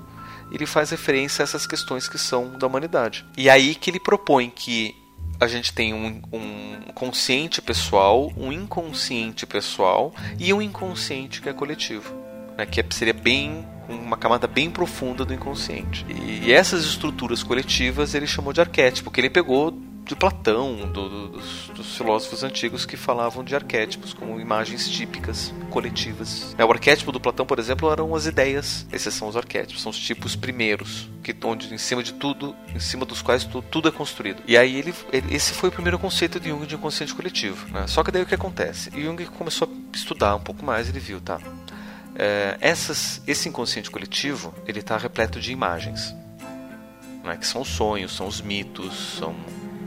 [0.52, 3.26] Ele faz referência a essas questões que são da humanidade.
[3.38, 4.96] E aí que ele propõe que
[5.42, 11.54] a gente tem um, um, consciente pessoal, um inconsciente pessoal e um inconsciente que é
[11.54, 12.14] coletivo,
[12.56, 16.06] né, que seria bem uma camada bem profunda do inconsciente.
[16.08, 19.72] E essas estruturas coletivas ele chamou de arquétipo, que ele pegou
[20.12, 25.54] de Platão, do, do, dos, dos, filósofos antigos que falavam de arquétipos como imagens típicas,
[25.70, 26.54] coletivas.
[26.58, 28.86] É, o arquétipo do Platão, por exemplo, eram as ideias.
[28.92, 32.80] Esses são os arquétipos, são os tipos primeiros, que onde em cima de tudo, em
[32.80, 34.44] cima dos quais tudo, tudo é construído.
[34.46, 37.70] E aí ele, ele, esse foi o primeiro conceito de Jung de inconsciente coletivo.
[37.70, 37.88] Né?
[37.88, 38.92] Só que daí o que acontece?
[38.94, 41.40] Jung começou a estudar um pouco mais, ele viu, tá?
[42.16, 46.14] É, essas, esse inconsciente coletivo ele está repleto de imagens,
[47.24, 47.38] né?
[47.38, 49.34] que são os sonhos, são os mitos, são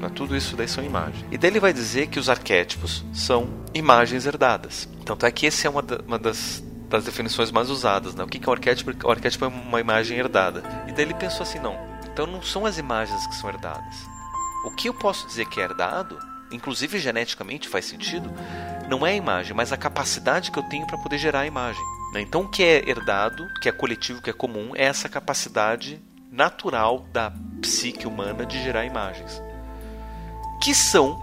[0.04, 0.10] né?
[0.14, 1.24] Tudo isso daí são imagens.
[1.30, 4.86] E daí ele vai dizer que os arquétipos são imagens herdadas.
[5.04, 8.14] Tanto é que essa é uma, da, uma das, das definições mais usadas.
[8.14, 8.22] Né?
[8.22, 8.92] O que é um arquétipo?
[9.06, 10.62] O arquétipo é uma imagem herdada.
[10.86, 13.94] E daí ele pensou assim: não, então não são as imagens que são herdadas.
[14.66, 16.18] O que eu posso dizer que é herdado,
[16.52, 18.30] inclusive geneticamente faz sentido,
[18.88, 21.82] não é a imagem, mas a capacidade que eu tenho para poder gerar a imagem.
[22.12, 22.20] Né?
[22.20, 27.06] Então o que é herdado, que é coletivo, que é comum, é essa capacidade natural
[27.12, 29.42] da psique humana de gerar imagens
[30.60, 31.20] que são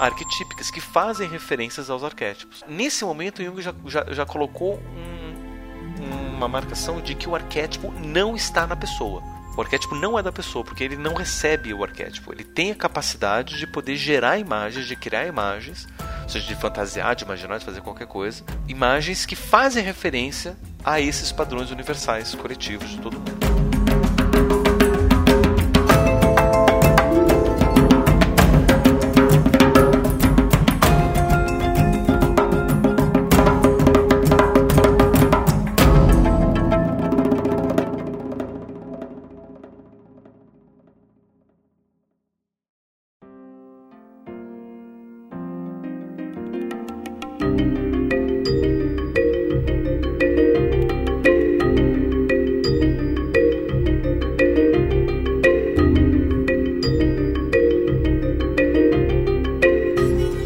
[0.00, 2.64] arquetípicas, que fazem referências aos arquétipos.
[2.66, 8.34] Nesse momento, Jung já, já, já colocou um, uma marcação de que o arquétipo não
[8.34, 9.22] está na pessoa.
[9.56, 12.32] O arquétipo não é da pessoa, porque ele não recebe o arquétipo.
[12.32, 15.86] Ele tem a capacidade de poder gerar imagens, de criar imagens,
[16.22, 18.42] ou seja, de fantasiar, de imaginar, de fazer qualquer coisa.
[18.66, 23.59] Imagens que fazem referência a esses padrões universais, coletivos de todo mundo.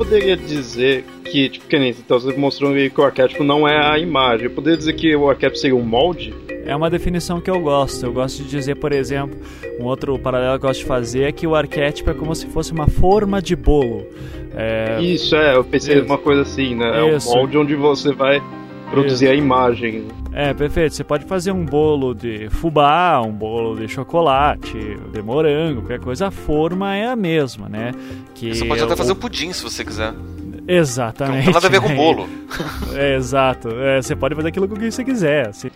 [0.05, 3.99] Poderia dizer que, tipo, que nem então você mostrou que o arquétipo não é a
[3.99, 4.47] imagem.
[4.47, 6.35] Eu poderia dizer que o arquétipo seria um molde?
[6.67, 8.05] É uma definição que eu gosto.
[8.05, 9.39] Eu gosto de dizer, por exemplo,
[9.81, 12.47] um outro paralelo que eu gosto de fazer é que o arquétipo é como se
[12.47, 14.07] fosse uma forma de bolo.
[14.55, 15.01] É...
[15.03, 16.05] Isso, é, eu pensei Isso.
[16.05, 17.15] uma coisa assim, né?
[17.17, 17.29] Isso.
[17.29, 18.43] É um molde onde você vai
[18.91, 19.35] produzir Isso.
[19.35, 20.05] a imagem.
[20.35, 20.95] É, perfeito.
[20.95, 24.77] Você pode fazer um bolo de fubá, um bolo de chocolate,
[25.13, 26.27] de morango, qualquer coisa.
[26.27, 27.93] A forma é a mesma, né?
[28.35, 30.13] Que você pode até fazer um pudim se você quiser.
[30.67, 31.37] Exatamente.
[31.37, 32.29] Não tem nada a ver com bolo.
[32.95, 33.69] é, exato.
[33.71, 35.49] É, você pode fazer aquilo que você quiser.
[35.49, 35.71] Assim.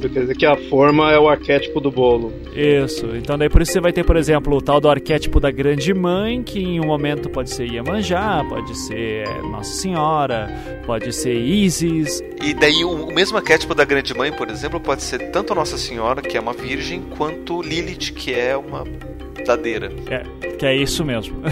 [0.00, 2.32] Quer dizer que a forma é o arquétipo do bolo.
[2.54, 3.16] Isso.
[3.16, 5.92] Então daí por isso você vai ter, por exemplo, o tal do arquétipo da grande
[5.94, 10.48] mãe, que em um momento pode ser Iemanjá, pode ser Nossa Senhora,
[10.86, 12.22] pode ser Isis.
[12.42, 16.20] E daí o mesmo arquétipo da grande mãe, por exemplo, pode ser tanto Nossa Senhora,
[16.20, 18.84] que é uma virgem, quanto Lilith, que é uma
[20.10, 20.24] É,
[20.56, 21.36] que é isso mesmo.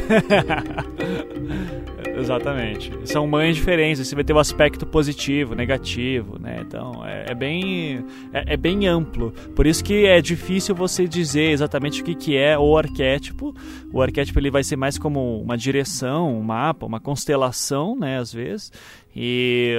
[2.17, 2.93] Exatamente.
[3.05, 4.07] São mães diferentes.
[4.07, 6.59] Você vai ter o um aspecto positivo, negativo, né?
[6.61, 9.33] Então é, é bem é, é, bem amplo.
[9.55, 13.55] Por isso que é difícil você dizer exatamente o que, que é o arquétipo.
[13.93, 18.19] O arquétipo ele vai ser mais como uma direção, um mapa, uma constelação, né?
[18.19, 18.73] Às vezes.
[19.15, 19.75] E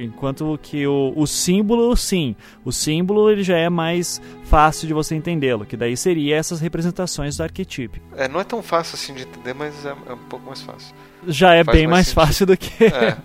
[0.00, 5.14] enquanto que o, o símbolo, sim, o símbolo ele já é mais fácil de você
[5.14, 7.98] entendê-lo, que daí seria essas representações do arquetipo.
[8.16, 10.94] É, não é tão fácil assim de entender, mas é, é um pouco mais fácil
[11.26, 12.84] já é bem mais, mais fácil do que.
[12.84, 13.16] É,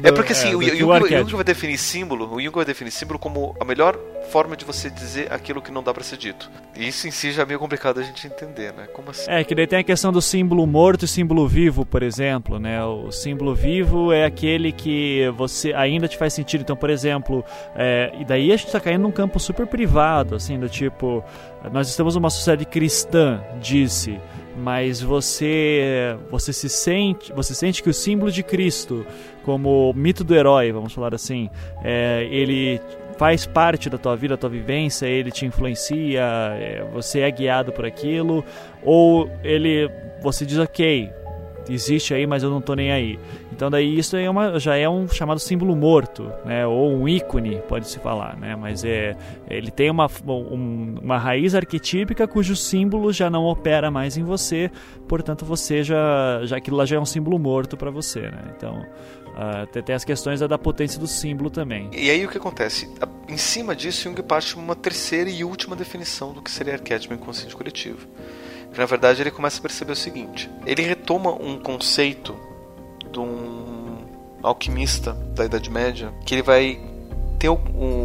[0.00, 2.64] do, é porque assim, é, o, Jung, o Jung vai definir símbolo, o Jung vai
[2.64, 3.98] definir símbolo como a melhor
[4.30, 6.50] forma de você dizer aquilo que não dá para ser dito.
[6.76, 8.86] E isso em si já é meio complicado a gente entender, né?
[8.92, 9.30] Como assim?
[9.30, 12.82] É, que daí tem a questão do símbolo morto e símbolo vivo, por exemplo, né?
[12.84, 16.62] O símbolo vivo é aquele que você ainda te faz sentido.
[16.62, 20.58] Então, por exemplo, é, e daí a gente tá caindo num campo super privado, assim,
[20.58, 21.24] do tipo,
[21.72, 24.18] nós estamos numa sociedade cristã, disse
[24.56, 29.06] mas você você se sente você sente que o símbolo de Cristo
[29.44, 31.48] como mito do herói vamos falar assim
[31.82, 32.80] é, ele
[33.16, 37.72] faz parte da tua vida da tua vivência ele te influencia é, você é guiado
[37.72, 38.44] por aquilo
[38.82, 39.90] ou ele
[40.20, 41.21] você diz ok
[41.68, 43.18] existe aí mas eu não tô nem aí
[43.52, 46.66] Então daí isso é uma, já é um chamado símbolo morto, né?
[46.66, 48.36] ou um ícone, pode-se falar.
[48.36, 48.56] Né?
[48.56, 49.16] Mas é,
[49.48, 54.70] ele tem uma, um, uma raiz arquetípica cujo símbolo já não opera mais em você,
[55.08, 58.22] portanto você já, já aquilo lá já é um símbolo morto para você.
[58.22, 58.54] Né?
[58.56, 58.84] Então
[59.32, 61.90] uh, tem as questões da, da potência do símbolo também.
[61.92, 62.88] E aí o que acontece?
[63.28, 67.54] Em cima disso, Jung parte uma terceira e última definição do que seria arquétipo inconsciente
[67.54, 68.06] coletivo.
[68.72, 72.34] Que, na verdade ele começa a perceber o seguinte: ele retoma um conceito
[73.10, 73.98] de um
[74.42, 76.80] alquimista da Idade Média, que ele vai
[77.38, 77.56] ter o,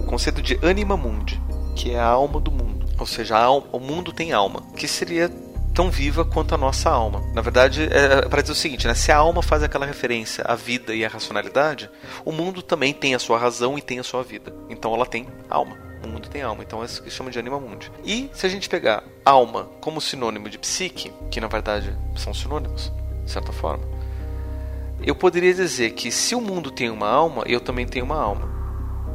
[0.08, 1.42] conceito de anima mundi,
[1.76, 2.88] que é a alma do mundo.
[3.00, 5.30] Ou seja, o mundo tem alma, que seria
[5.74, 7.22] tão viva quanto a nossa alma.
[7.36, 8.96] Na verdade, é, é para dizer o seguinte, né?
[8.96, 11.88] se a alma faz aquela referência à vida e à racionalidade,
[12.26, 14.52] o mundo também tem a sua razão e tem a sua vida.
[14.72, 15.87] Então ela tem alma.
[16.04, 17.92] O mundo tem alma, então é isso que chama de anima mundi.
[18.04, 22.92] E se a gente pegar alma como sinônimo de psique, que na verdade são sinônimos,
[23.26, 23.84] de certa forma,
[25.02, 28.58] eu poderia dizer que se o mundo tem uma alma, eu também tenho uma alma.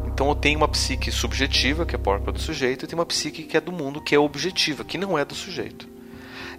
[0.07, 3.45] Então eu tenho uma psique subjetiva, que é própria do sujeito, e tenho uma psique
[3.45, 5.89] que é do mundo, que é objetiva, que não é do sujeito.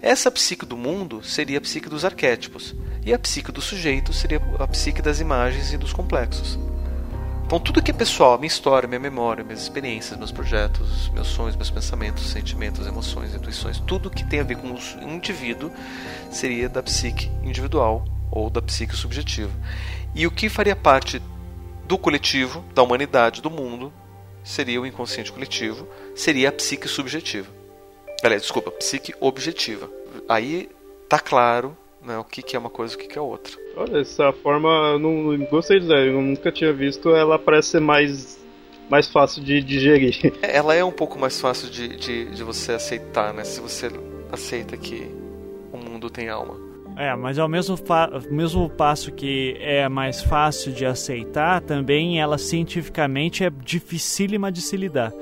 [0.02, 2.74] Essa psique do mundo seria a psique dos arquétipos,
[3.06, 6.58] e a psique do sujeito seria a psique das imagens e dos complexos.
[7.54, 11.54] Então tudo que é pessoal, minha história, minha memória, minhas experiências, meus projetos, meus sonhos,
[11.54, 15.70] meus pensamentos, sentimentos, emoções, intuições, tudo que tem a ver com o indivíduo
[16.32, 19.52] seria da psique individual ou da psique subjetiva.
[20.16, 21.22] E o que faria parte
[21.86, 23.92] do coletivo, da humanidade, do mundo,
[24.42, 25.86] seria o inconsciente coletivo,
[26.16, 27.52] seria a psique subjetiva.
[28.24, 29.88] Aliás, desculpa, psique objetiva.
[30.28, 30.68] Aí
[31.08, 33.63] tá claro né, o que, que é uma coisa e o que, que é outra.
[33.76, 37.80] Olha, essa forma, eu não gostei de dizer, eu nunca tinha visto, ela parece ser
[37.80, 38.38] mais,
[38.88, 40.32] mais fácil de digerir.
[40.42, 43.42] Ela é um pouco mais fácil de, de, de você aceitar, né?
[43.42, 43.90] Se você
[44.30, 45.08] aceita que
[45.72, 46.54] o mundo tem alma.
[46.96, 47.76] É, mas ao mesmo,
[48.30, 54.76] mesmo passo que é mais fácil de aceitar, também ela cientificamente é dificílima de se
[54.76, 55.12] lidar.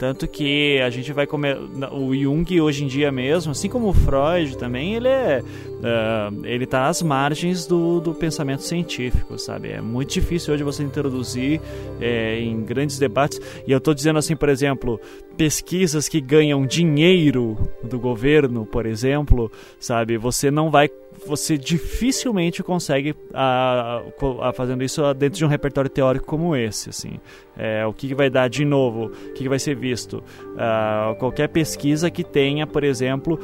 [0.00, 1.58] Tanto que a gente vai comer.
[1.92, 5.42] O Jung hoje em dia mesmo, assim como o Freud também, ele é.
[5.42, 9.68] Uh, ele tá às margens do, do pensamento científico, sabe?
[9.68, 11.60] É muito difícil hoje você introduzir
[12.00, 13.38] é, em grandes debates.
[13.66, 14.98] E eu estou dizendo assim, por exemplo,
[15.36, 20.16] pesquisas que ganham dinheiro do governo, por exemplo, sabe?
[20.16, 20.88] Você não vai
[21.26, 24.02] você dificilmente consegue a,
[24.42, 27.20] a, fazendo isso dentro de um repertório teórico como esse assim
[27.56, 30.22] é, o que, que, vai dar de novo o que, que vai ser visto
[30.54, 33.38] uh, qualquer pesquisa que tenha por exemplo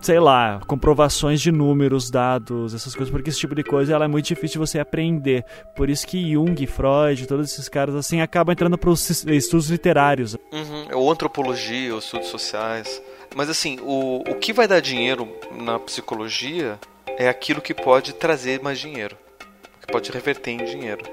[0.00, 4.08] sei lá, comprovações de números, dados, essas coisas, porque esse tipo de coisa ela é
[4.08, 5.44] muito difícil de você aprender.
[5.74, 10.36] Por isso que Jung, Freud, todos esses caras assim acabam entrando para os estudos literários.
[10.52, 13.02] Uhum, ou antropologia, ou estudos sociais.
[13.34, 16.78] Mas assim, o, o que vai dar dinheiro na psicologia
[17.18, 19.16] é aquilo que pode trazer mais dinheiro,
[19.80, 21.04] que pode reverter em dinheiro.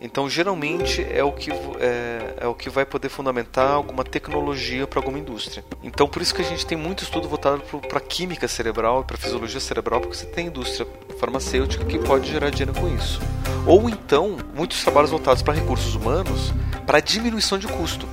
[0.00, 5.00] Então, geralmente é o que é, é o que vai poder fundamentar alguma tecnologia para
[5.00, 5.62] alguma indústria.
[5.82, 9.60] Então, por isso que a gente tem muito estudo voltado para química cerebral para fisiologia
[9.60, 10.86] cerebral, porque você tem indústria
[11.18, 13.20] farmacêutica que pode gerar dinheiro com isso.
[13.66, 16.54] Ou então, muitos trabalhos voltados para recursos humanos
[16.86, 18.08] para diminuição de custo.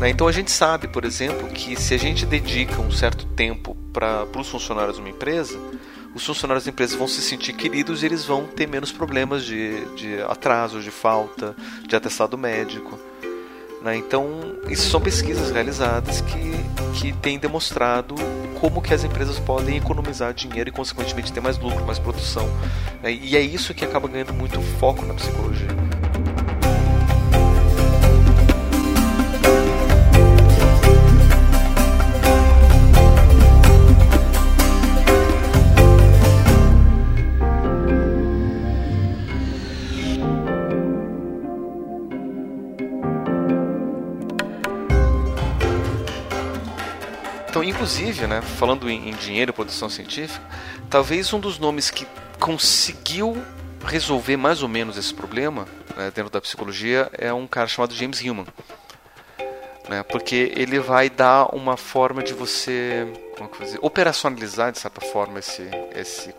[0.00, 0.08] Né?
[0.08, 4.24] Então, a gente sabe, por exemplo, que se a gente dedica um certo tempo para
[4.38, 5.58] os funcionários de uma empresa,
[6.14, 9.84] os funcionários da empresa vão se sentir queridos e eles vão ter menos problemas de,
[9.94, 11.54] de atraso, de falta,
[11.86, 12.98] de atestado médico.
[13.82, 13.96] Né?
[13.96, 18.14] Então, isso são pesquisas realizadas que, que têm demonstrado
[18.60, 22.48] como que as empresas podem economizar dinheiro e, consequentemente, ter mais lucro, mais produção.
[23.02, 23.12] Né?
[23.12, 25.68] E é isso que acaba ganhando muito foco na psicologia.
[47.68, 50.42] Inclusive, né, falando em, em dinheiro produção científica,
[50.88, 52.06] talvez um dos nomes que
[52.40, 53.36] conseguiu
[53.84, 58.22] resolver mais ou menos esse problema né, dentro da psicologia é um cara chamado James
[58.22, 58.46] Hillman.
[59.86, 63.06] Né, porque ele vai dar uma forma de você
[63.38, 66.34] é dizer, operacionalizar, de certa forma, esse, esse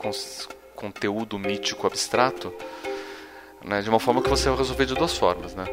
[0.75, 2.51] conteúdo mítico abstrato
[3.63, 5.53] né, de uma forma que você vai resolver de duas formas.
[5.53, 5.65] Né?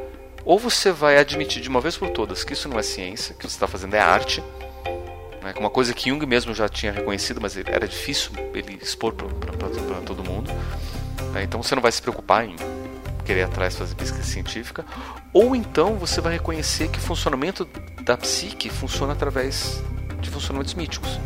[0.45, 3.41] Ou você vai admitir de uma vez por todas que isso não é ciência, que
[3.41, 4.45] o que você está fazendo é arte,
[5.47, 5.55] né?
[5.57, 10.25] Uma coisa que Jung mesmo já tinha reconhecido, mas era difícil ele expor para todo
[10.25, 10.51] mundo.
[11.33, 11.45] Né?
[11.45, 12.57] Então você não vai se preocupar em
[13.25, 14.85] querer atrás fazer pesquisa científica,
[15.33, 17.69] ou então você vai reconhecer que o funcionamento
[18.03, 19.83] da psique funciona através
[20.21, 21.19] de funcionamentos míticos.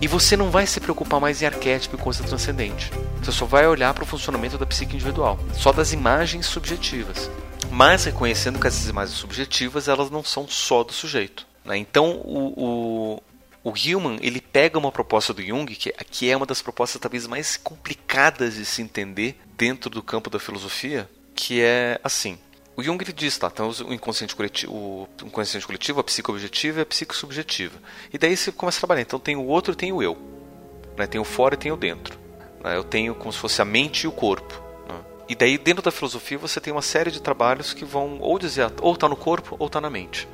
[0.00, 2.92] E você não vai se preocupar mais em arquétipo e coisa transcendente.
[3.22, 7.30] Você só vai olhar para o funcionamento da psique individual, só das imagens subjetivas.
[7.70, 11.46] Mas reconhecendo que essas imagens subjetivas elas não são só do sujeito.
[11.64, 11.78] Né?
[11.78, 13.20] Então o,
[13.64, 17.00] o, o Hillman ele pega uma proposta do Jung que, que é uma das propostas
[17.00, 22.38] talvez mais complicadas de se entender dentro do campo da filosofia, que é assim.
[22.76, 26.80] O Jung ele diz, tá, então o inconsciente coletivo, o inconsciente coletivo, a psique objetiva
[26.80, 27.78] e a psique subjetiva.
[28.12, 29.02] E daí você começa a trabalhar.
[29.02, 30.18] Então tem o outro e tem o eu.
[30.96, 31.06] Né?
[31.06, 32.18] Tem o fora e tem o dentro.
[32.62, 32.76] Né?
[32.76, 34.60] Eu tenho como se fosse a mente e o corpo.
[34.88, 35.00] Né?
[35.28, 38.72] E daí dentro da filosofia você tem uma série de trabalhos que vão ou dizer
[38.80, 40.26] ou está no corpo ou está na mente.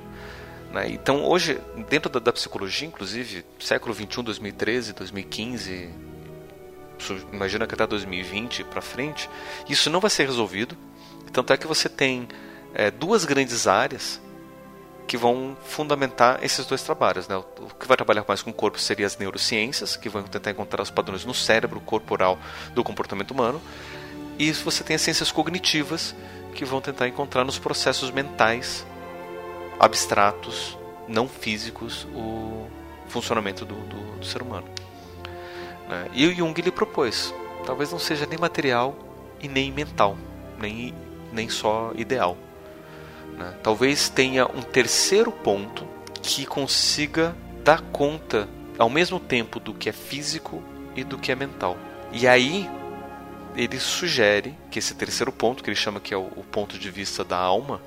[0.73, 0.91] Né?
[0.91, 5.91] Então hoje dentro da, da, psicologia, inclusive século 21, 2013, 2015,
[7.33, 9.29] imagina que até 2020 para frente,
[9.69, 10.77] isso não vai ser resolvido
[11.33, 12.29] tanto é que você tem
[12.75, 14.21] é, duas grandes áreas
[15.07, 17.27] que vão fundamentar esses dois trabalhos.
[17.29, 17.37] Né?
[17.37, 20.83] O que vai trabalhar mais com o corpo seria as neurociências, que vão tentar encontrar
[20.83, 22.39] os padrões no cérebro corporal
[22.75, 23.61] do comportamento humano.
[24.39, 26.15] E você tem as ciências cognitivas,
[26.55, 28.85] que vão tentar encontrar nos processos mentais
[29.81, 30.79] abstratos,
[31.09, 32.69] não físicos, o
[33.09, 34.67] funcionamento do, do, do ser humano.
[35.89, 36.09] Né?
[36.13, 38.95] E o Jung lhe propôs: talvez não seja nem material
[39.41, 40.17] e nem mental,
[40.59, 40.95] nem
[41.33, 42.37] nem só ideal.
[43.39, 43.55] Né?
[43.63, 45.87] Talvez tenha um terceiro ponto
[46.23, 50.63] que consiga dar conta ao mesmo tempo do que é físico
[50.95, 51.77] e do que é mental.
[52.13, 52.69] E aí
[53.55, 57.25] ele sugere que esse terceiro ponto, que ele chama que é o ponto de vista
[57.25, 57.81] da alma,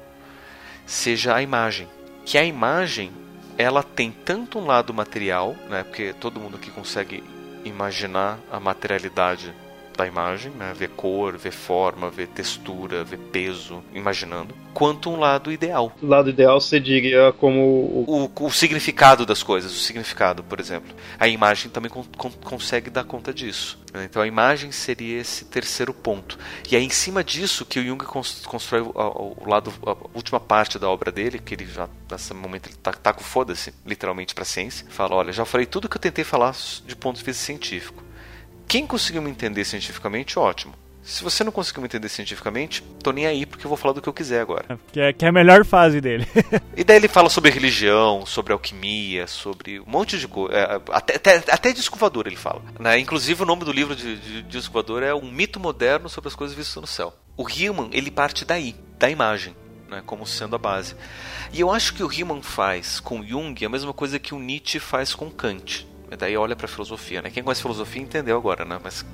[0.85, 1.87] seja a imagem.
[2.25, 3.11] Que a imagem
[3.57, 7.23] ela tem tanto um lado material, né, porque todo mundo aqui consegue
[7.63, 9.53] imaginar a materialidade
[9.95, 10.73] da imagem, né?
[10.75, 15.91] ver cor, ver forma, ver textura, ver peso, imaginando, quanto um lado ideal.
[16.01, 18.31] O lado ideal você diria como o...
[18.35, 20.95] o, o significado das coisas, o significado, por exemplo.
[21.19, 23.79] A imagem também con con consegue dar conta disso.
[23.93, 24.05] Né?
[24.05, 26.37] Então a imagem seria esse terceiro ponto.
[26.69, 30.79] E é em cima disso que o Jung constrói o, o, lado, a última parte
[30.79, 34.43] da obra dele, que ele já nesse momento ele tá, tá com foda-se, literalmente, para
[34.43, 34.85] a ciência.
[34.89, 38.03] Fala, olha, já falei tudo que eu tentei falar de ponto de vista científico.
[38.73, 40.73] Quem conseguiu me entender cientificamente, ótimo.
[41.03, 44.01] Se você não conseguiu me entender cientificamente, tô nem aí porque eu vou falar do
[44.01, 44.79] que eu quiser agora.
[44.91, 46.27] Que é, que é a melhor fase dele.
[46.75, 50.55] e daí ele fala sobre religião, sobre alquimia, sobre um monte de coisa.
[50.57, 52.63] É, até, até, até disco voador ele fala.
[52.79, 52.97] Né?
[52.97, 56.29] Inclusive o nome do livro de, de, de disco voador é Um Mito Moderno sobre
[56.29, 57.13] as Coisas Vistas no Céu.
[57.37, 59.55] O Hillman, ele parte daí, da imagem.
[59.87, 60.95] Né, como sendo a base.
[61.51, 64.79] E eu acho que o Hillman faz com Jung a mesma coisa que o Nietzsche
[64.79, 65.92] faz com Kant.
[66.17, 67.29] Daí olha para a filosofia, né?
[67.29, 68.79] Quem conhece filosofia entendeu agora, né?
[68.83, 69.05] Mas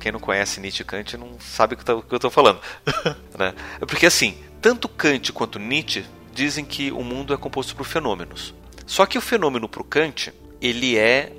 [0.00, 2.60] quem não conhece Nietzsche e Kant não sabe o que, eu estou falando.
[3.38, 3.54] né?
[3.80, 8.54] É porque assim, tanto Kant quanto Nietzsche dizem que o mundo é composto por fenômenos.
[8.86, 11.32] Só que o fenômeno para o Kant, ele é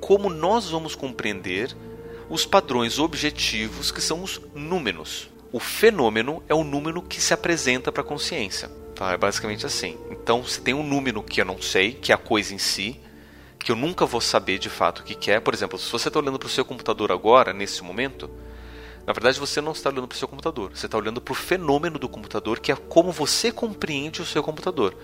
[0.00, 1.76] como nós vamos compreender
[2.28, 5.28] os padrões objetivos que são os números.
[5.52, 8.68] O fenômeno é o número que se apresenta para a consciência.
[8.94, 9.12] Tá?
[9.12, 9.98] É basicamente assim.
[10.10, 13.00] Então, você tem um número que eu não sei, que é a coisa em si,
[13.64, 15.40] que eu nunca vou saber de fato o que, é.
[15.40, 18.30] Por exemplo, se você está olhando para o seu computador agora, nesse momento,
[19.06, 21.34] na verdade você não está olhando para o seu computador, você está olhando para o
[21.34, 24.94] fenômeno do computador, que é como você compreende o seu computador.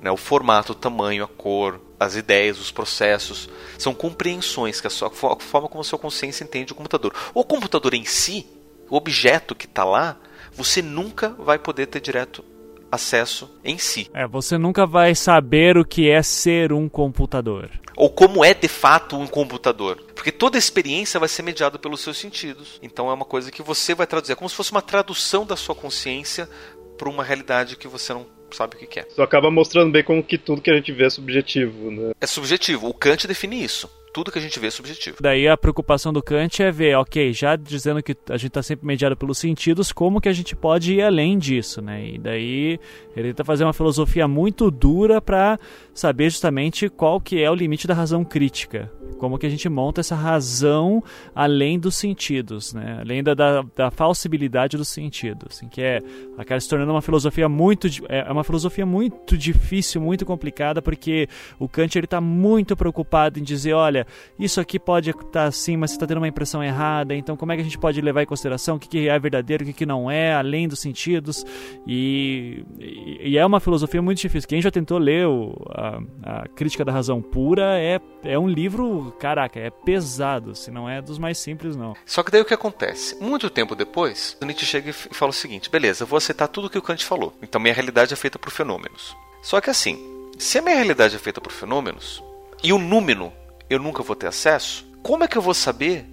[0.00, 0.10] Né?
[0.10, 5.08] O formato, o tamanho, a cor, as ideias, os processos, são compreensões, que é sua,
[5.08, 7.14] a forma como a sua consciência entende o computador.
[7.34, 8.46] O computador em si,
[8.88, 10.16] o objeto que está lá,
[10.54, 12.42] você nunca vai poder ter direto
[12.90, 14.10] acesso em si.
[14.12, 17.70] É, você nunca vai saber o que é ser um computador.
[17.96, 20.02] Ou como é de fato um computador.
[20.14, 22.78] Porque toda experiência vai ser mediada pelos seus sentidos.
[22.82, 24.32] Então é uma coisa que você vai traduzir.
[24.32, 26.48] É como se fosse uma tradução da sua consciência
[26.96, 29.06] para uma realidade que você não sabe o que é.
[29.08, 32.12] Isso acaba mostrando bem como que tudo que a gente vê é subjetivo, né?
[32.20, 32.88] É subjetivo.
[32.88, 35.18] O Kant define isso tudo que a gente vê é subjetivo.
[35.20, 38.86] Daí a preocupação do Kant é ver, ok, já dizendo que a gente está sempre
[38.86, 42.06] mediado pelos sentidos, como que a gente pode ir além disso, né?
[42.06, 42.78] E daí
[43.16, 45.58] ele tenta fazer uma filosofia muito dura para
[46.00, 48.90] saber justamente qual que é o limite da razão crítica.
[49.18, 52.98] Como que a gente monta essa razão além dos sentidos, né?
[53.00, 56.00] Além da, da, da falsibilidade dos sentidos, assim, que é
[56.38, 61.28] acaba se tornando uma filosofia muito é, é uma filosofia muito difícil, muito complicada, porque
[61.58, 64.06] o Kant ele está muito preocupado em dizer, olha,
[64.38, 67.52] isso aqui pode estar tá assim, mas você está tendo uma impressão errada, então como
[67.52, 69.74] é que a gente pode levar em consideração o que, que é verdadeiro, o que,
[69.74, 71.44] que não é, além dos sentidos?
[71.86, 74.48] E, e, e é uma filosofia muito difícil.
[74.48, 75.89] Quem já tentou ler o, a,
[76.22, 81.00] a Crítica da Razão Pura é, é um livro, caraca, é pesado, se não é
[81.00, 81.94] dos mais simples, não.
[82.04, 83.16] Só que daí o que acontece?
[83.22, 86.66] Muito tempo depois, o Nietzsche chega e fala o seguinte: beleza, eu vou aceitar tudo
[86.66, 89.16] o que o Kant falou, então minha realidade é feita por fenômenos.
[89.42, 89.98] Só que assim,
[90.38, 92.22] se a minha realidade é feita por fenômenos,
[92.62, 93.32] e o número
[93.68, 96.04] eu nunca vou ter acesso, como é que eu vou saber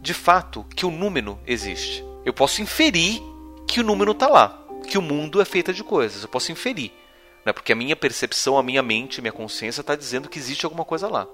[0.00, 2.04] de fato que o número existe?
[2.24, 3.20] Eu posso inferir
[3.66, 6.22] que o número está lá, que o mundo é feito de coisas.
[6.22, 6.92] Eu posso inferir,
[7.44, 7.52] né?
[7.52, 10.84] porque a minha percepção, a minha mente, a minha consciência está dizendo que existe alguma
[10.84, 11.26] coisa lá.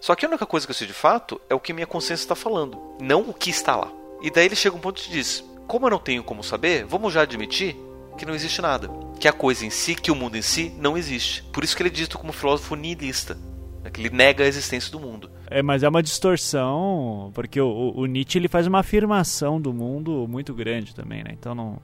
[0.00, 2.24] Só que a única coisa que eu sei de fato é o que minha consciência
[2.24, 3.90] está falando, não o que está lá.
[4.22, 7.12] E daí ele chega um ponto e diz: como eu não tenho como saber, vamos
[7.12, 7.76] já admitir
[8.18, 8.90] que não existe nada.
[9.18, 11.42] Que a coisa em si, que o mundo em si, não existe.
[11.52, 13.36] Por isso que ele é dito como filósofo nihilista.
[13.82, 15.30] Né, que ele nega a existência do mundo.
[15.48, 20.26] É, mas é uma distorção, porque o, o, Nietzsche ele faz uma afirmação do mundo
[20.28, 21.30] muito grande também, né?
[21.32, 21.80] Então não.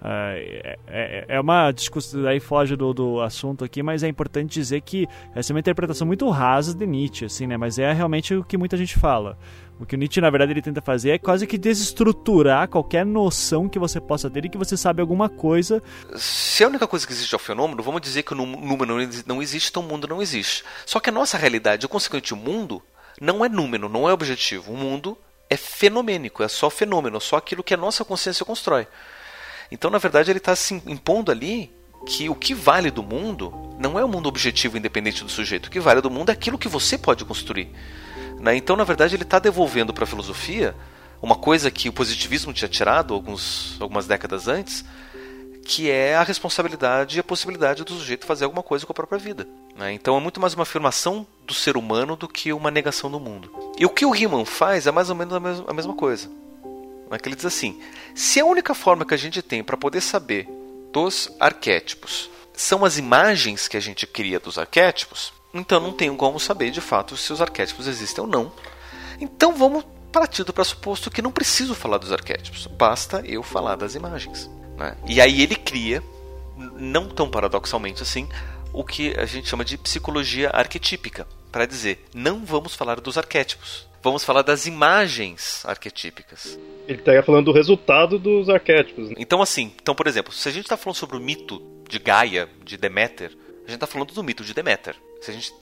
[0.00, 4.52] Uh, é, é, é, uma discussão, daí foge do, do assunto aqui, mas é importante
[4.52, 7.56] dizer que essa é uma interpretação muito rasa de Nietzsche, assim, né?
[7.56, 9.38] Mas é realmente o que muita gente fala.
[9.80, 13.68] O que o Nietzsche, na verdade, ele tenta fazer é quase que desestruturar qualquer noção
[13.68, 15.82] que você possa ter e que você sabe alguma coisa.
[16.14, 19.42] Se a única coisa que existe é o fenômeno, vamos dizer que o número não
[19.42, 20.62] existe, então o mundo não existe.
[20.84, 22.82] Só que a nossa realidade, consequentemente, o mundo
[23.20, 24.72] não é número, não é objetivo.
[24.72, 25.16] O mundo
[25.48, 28.86] é fenomênico, é só fenômeno, só aquilo que a nossa consciência constrói.
[29.70, 31.70] Então, na verdade, ele está se impondo ali
[32.06, 35.66] que o que vale do mundo não é o mundo objetivo independente do sujeito.
[35.66, 37.68] O que vale do mundo é aquilo que você pode construir.
[38.38, 38.56] Né?
[38.56, 40.74] Então, na verdade, ele está devolvendo para a filosofia
[41.20, 44.84] uma coisa que o positivismo tinha tirado alguns, algumas décadas antes,
[45.64, 49.18] que é a responsabilidade e a possibilidade do sujeito fazer alguma coisa com a própria
[49.18, 49.48] vida.
[49.76, 49.92] Né?
[49.92, 53.50] Então é muito mais uma afirmação do ser humano do que uma negação do mundo.
[53.76, 56.30] E o que o Riemann faz é mais ou menos a mesma, a mesma coisa.
[57.20, 57.80] Que ele diz assim:
[58.14, 60.48] se a única forma que a gente tem para poder saber
[60.92, 66.40] dos arquétipos são as imagens que a gente cria dos arquétipos, então não tenho como
[66.40, 68.52] saber de fato se os arquétipos existem ou não.
[69.20, 73.94] Então vamos partir do pressuposto que não preciso falar dos arquétipos, basta eu falar das
[73.94, 74.50] imagens.
[74.76, 74.96] Né?
[75.06, 76.02] E aí ele cria,
[76.56, 78.28] não tão paradoxalmente assim,
[78.72, 83.86] o que a gente chama de psicologia arquetípica, para dizer, não vamos falar dos arquétipos,
[84.02, 86.58] vamos falar das imagens arquetípicas.
[86.86, 89.08] Ele está falando do resultado dos arquétipos.
[89.08, 89.16] Né?
[89.18, 92.48] Então, assim, então, por exemplo, se a gente está falando sobre o mito de Gaia,
[92.64, 93.36] de Deméter,
[93.66, 94.94] a gente está falando do mito de Deméter.
[95.20, 95.52] Se a gente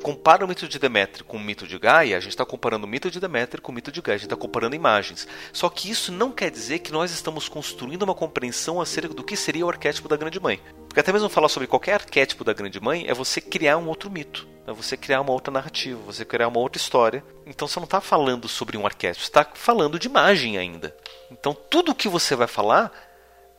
[0.00, 2.88] compara o mito de Deméter com o mito de Gaia, a gente está comparando o
[2.88, 5.26] mito de Deméter com o mito de Gaia, a gente está comparando imagens.
[5.52, 9.36] Só que isso não quer dizer que nós estamos construindo uma compreensão acerca do que
[9.36, 10.60] seria o arquétipo da Grande Mãe.
[10.86, 14.08] Porque até mesmo falar sobre qualquer arquétipo da Grande Mãe é você criar um outro
[14.08, 17.24] mito, é você criar uma outra narrativa, você criar uma outra história.
[17.46, 20.94] Então você não está falando sobre um arquétipo, você está falando de imagem ainda.
[21.30, 22.92] Então tudo que você vai falar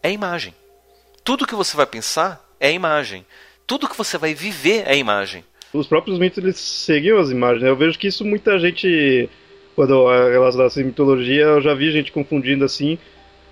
[0.01, 0.53] é imagem.
[1.23, 3.25] Tudo que você vai pensar é imagem
[3.69, 5.43] tudo que você vai viver é imagem.
[5.71, 7.61] Os próprios mitos eles seguiam as imagens.
[7.61, 7.69] Né?
[7.69, 9.29] Eu vejo que isso muita gente,
[9.75, 12.97] quando elas assim, mitologia, eu já vi gente confundindo assim,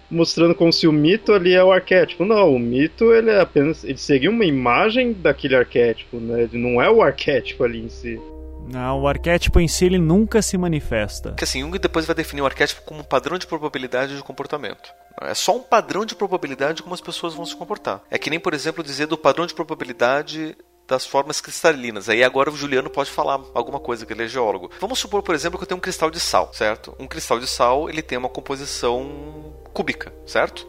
[0.10, 2.26] mostrando como se o mito ali é o arquétipo.
[2.26, 6.44] Não, o mito ele é apenas ele segue uma imagem daquele arquétipo, né?
[6.44, 8.20] Ele não é o arquétipo ali em si.
[8.68, 11.32] Não, o arquétipo em si ele nunca se manifesta.
[11.32, 14.94] Que assim, Jung depois vai definir o arquétipo como um padrão de probabilidade de comportamento.
[15.22, 18.02] É só um padrão de probabilidade de como as pessoas vão se comportar.
[18.12, 20.56] É que nem, por exemplo, dizer do padrão de probabilidade
[20.88, 22.08] das formas cristalinas.
[22.08, 24.72] Aí agora o Juliano pode falar alguma coisa, que ele é geólogo.
[24.80, 26.96] Vamos supor, por exemplo, que eu tenho um cristal de sal, certo?
[26.98, 30.68] Um cristal de sal, ele tem uma composição cúbica, certo?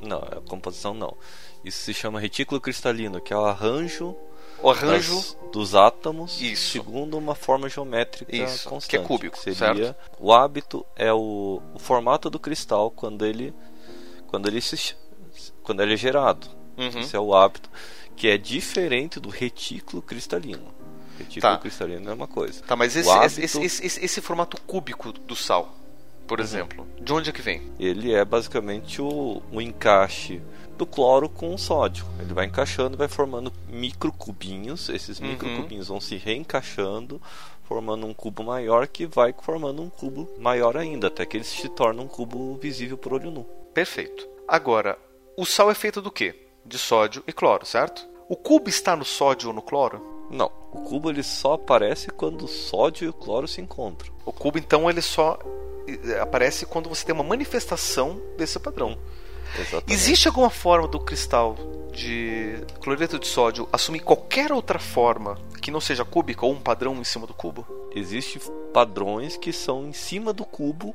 [0.00, 1.16] Não, a composição não.
[1.64, 4.14] Isso se chama retículo cristalino, que é o arranjo
[4.62, 6.72] o arranjo das, dos átomos Isso.
[6.72, 8.90] segundo uma forma geométrica Isso, constante.
[8.90, 9.96] Que é cúbico, que seria certo?
[10.18, 13.52] o hábito é o, o, formato do cristal quando ele
[14.28, 14.96] quando ele se,
[15.62, 16.46] quando ele é gerado.
[16.78, 17.00] Uhum.
[17.00, 17.68] Esse é o hábito
[18.16, 20.74] que é diferente do retículo cristalino.
[21.18, 21.58] Retículo tá.
[21.58, 22.62] cristalino é uma coisa.
[22.62, 23.40] Tá, mas esse, hábito...
[23.40, 25.76] esse, esse, esse, esse, formato cúbico do sal,
[26.26, 26.44] por uhum.
[26.44, 27.70] exemplo, de onde é que vem?
[27.78, 30.42] Ele é basicamente o, o encaixe
[30.76, 32.04] do cloro com o sódio.
[32.18, 34.88] Ele vai encaixando, vai formando microcubinhos.
[34.88, 35.28] Esses uhum.
[35.28, 37.22] microcubinhos vão se reencaixando,
[37.62, 41.68] formando um cubo maior que vai formando um cubo maior ainda, até que ele se
[41.68, 43.44] torna um cubo visível por olho nu.
[43.72, 44.28] Perfeito.
[44.48, 44.98] Agora,
[45.36, 46.43] o sal é feito do quê?
[46.64, 48.08] De sódio e cloro, certo?
[48.28, 50.14] O cubo está no sódio ou no cloro?
[50.30, 54.12] Não, o cubo ele só aparece quando o sódio e o cloro se encontram.
[54.24, 55.38] O cubo então ele só
[55.86, 58.98] eh, aparece quando você tem uma manifestação desse padrão.
[59.58, 59.92] Exatamente.
[59.92, 61.54] Existe alguma forma do cristal
[61.92, 66.94] de cloreto de sódio assumir qualquer outra forma que não seja cúbica ou um padrão
[66.96, 67.66] em cima do cubo?
[67.94, 68.42] Existem
[68.72, 70.94] padrões que são em cima do cubo,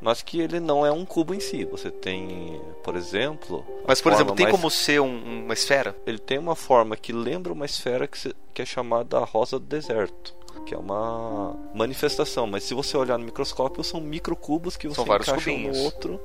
[0.00, 1.64] mas que ele não é um cubo em si.
[1.64, 3.64] Você tem, por exemplo.
[3.86, 4.56] Mas, por exemplo, tem mais...
[4.56, 5.96] como ser um, uma esfera?
[6.06, 8.34] Ele tem uma forma que lembra uma esfera que, se...
[8.54, 13.24] que é chamada rosa do deserto que é uma manifestação, mas se você olhar no
[13.24, 16.20] microscópio são microcubos que você encaixa um no outro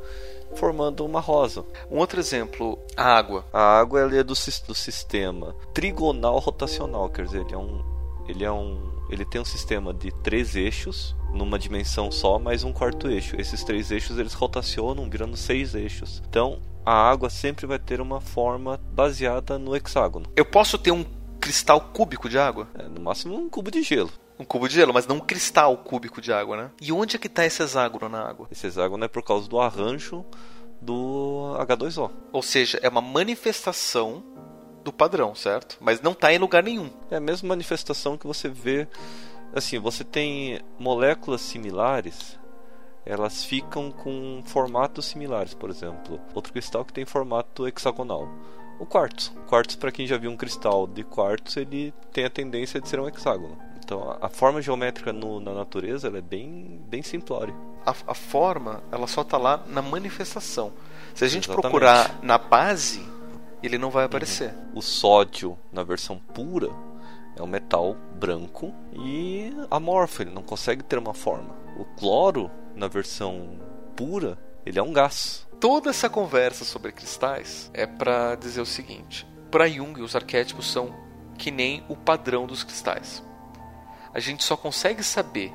[0.56, 1.66] formando uma rosa.
[1.90, 3.46] Um outro exemplo, a água.
[3.52, 7.84] A água ela é do, do sistema trigonal rotacional, quer dizer, ele é um
[8.28, 12.74] ele é um ele tem um sistema de três eixos numa dimensão só, mais um
[12.74, 13.40] quarto eixo.
[13.40, 16.22] Esses três eixos eles rotacionam, virando seis eixos.
[16.28, 20.26] Então, a água sempre vai ter uma forma baseada no hexágono.
[20.36, 21.06] Eu posso ter um
[21.40, 22.68] cristal cúbico de água?
[22.74, 24.12] É, no máximo um cubo de gelo.
[24.40, 26.72] Um cubo de gelo, mas não um cristal cúbico de água, né?
[26.82, 28.48] E onde é que está esse hexágono na água?
[28.52, 30.26] Esse hexágono é por causa do arranjo
[30.82, 32.12] do H2O.
[32.32, 34.24] Ou seja, é uma manifestação
[34.84, 35.78] do padrão, certo?
[35.80, 36.90] Mas não está em lugar nenhum.
[37.10, 38.88] É a mesma manifestação que você vê.
[39.54, 42.40] Assim, você tem moléculas similares,
[43.06, 46.20] elas ficam com formatos similares, por exemplo.
[46.34, 48.28] Outro cristal que tem formato hexagonal.
[48.80, 49.32] O quartzo.
[49.48, 53.00] Quartzo, para quem já viu um cristal de quartzo, ele tem a tendência de ser
[53.00, 53.58] um hexágono.
[53.84, 57.54] Então, a forma geométrica no, na natureza é bem, bem simplória.
[57.86, 60.72] A, a forma, ela só está lá na manifestação.
[61.14, 61.62] Se a gente Exatamente.
[61.62, 63.06] procurar na base,
[63.66, 64.50] ele não vai aparecer.
[64.50, 64.72] Uhum.
[64.76, 66.70] O sódio, na versão pura,
[67.36, 71.56] é um metal branco e amorfo, ele não consegue ter uma forma.
[71.78, 73.60] O cloro, na versão
[73.96, 75.48] pura, ele é um gás.
[75.60, 80.94] Toda essa conversa sobre cristais é para dizer o seguinte: para Jung, os arquétipos são
[81.38, 83.24] que nem o padrão dos cristais.
[84.14, 85.52] A gente só consegue saber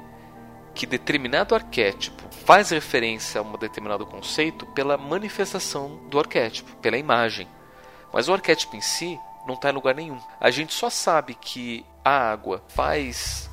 [0.75, 7.47] que determinado arquétipo faz referência a um determinado conceito pela manifestação do arquétipo, pela imagem.
[8.13, 10.19] Mas o arquétipo em si não está em lugar nenhum.
[10.41, 13.51] A gente só sabe que a água faz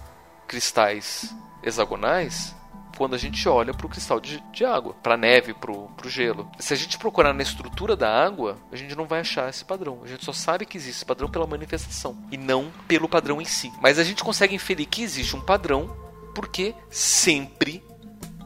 [0.47, 1.33] cristais
[1.63, 2.55] hexagonais
[2.97, 5.89] quando a gente olha para o cristal de, de água, para a neve, para o
[6.05, 6.49] gelo.
[6.57, 10.01] Se a gente procurar na estrutura da água, a gente não vai achar esse padrão.
[10.03, 13.45] A gente só sabe que existe esse padrão pela manifestação e não pelo padrão em
[13.45, 13.71] si.
[13.81, 15.95] Mas a gente consegue inferir que existe um padrão
[16.33, 17.83] porque sempre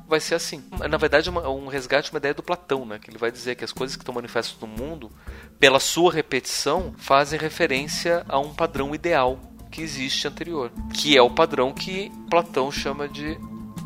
[0.09, 0.63] vai ser assim.
[0.89, 2.99] Na verdade, é um resgate uma ideia do Platão, né?
[2.99, 5.11] Que ele vai dizer que as coisas que estão manifestas no mundo,
[5.59, 9.39] pela sua repetição, fazem referência a um padrão ideal
[9.71, 13.37] que existe anterior, que é o padrão que Platão chama de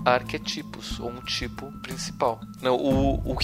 [0.05, 2.39] arquetipos ou um tipo principal.
[2.61, 3.37] Não, o, o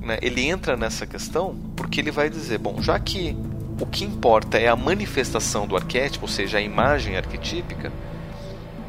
[0.00, 3.36] né, ele entra nessa questão porque ele vai dizer, bom, já que
[3.80, 7.92] o que importa é a manifestação do arquétipo, ou seja, a imagem arquetípica,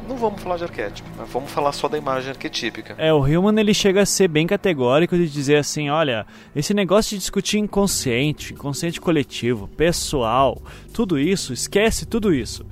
[0.08, 2.94] não vamos falar de arquétipo, vamos falar só da imagem arquetípica.
[2.98, 7.10] É, o Hillman ele chega a ser bem categórico de dizer assim, olha, esse negócio
[7.10, 10.60] de discutir inconsciente, inconsciente coletivo, pessoal,
[10.92, 12.64] tudo isso, esquece tudo isso.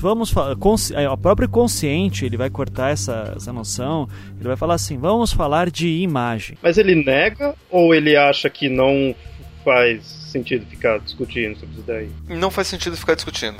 [0.00, 4.06] Vamos o próprio consciente ele vai cortar essa, essa noção,
[4.38, 6.58] ele vai falar assim, vamos falar de imagem.
[6.62, 9.14] Mas ele nega ou ele acha que não
[9.64, 12.10] faz sentido ficar discutindo sobre isso daí?
[12.28, 13.56] Não faz sentido ficar discutindo.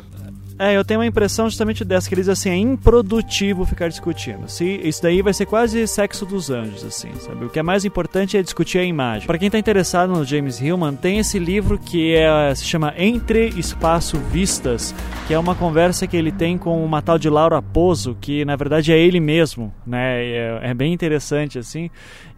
[0.59, 4.49] É, eu tenho uma impressão justamente dessa, que eles assim, é improdutivo ficar discutindo.
[4.49, 7.45] Se, isso daí vai ser quase sexo dos anjos, assim, sabe?
[7.45, 9.27] O que é mais importante é discutir a imagem.
[9.27, 13.49] Para quem tá interessado no James Hillman, tem esse livro que é, se chama Entre
[13.51, 14.95] Espaço Vistas,
[15.29, 18.57] que é uma conversa que ele tem com uma tal de Laura Pozo, que na
[18.57, 20.25] verdade é ele mesmo, né?
[20.25, 21.89] É, é bem interessante, assim.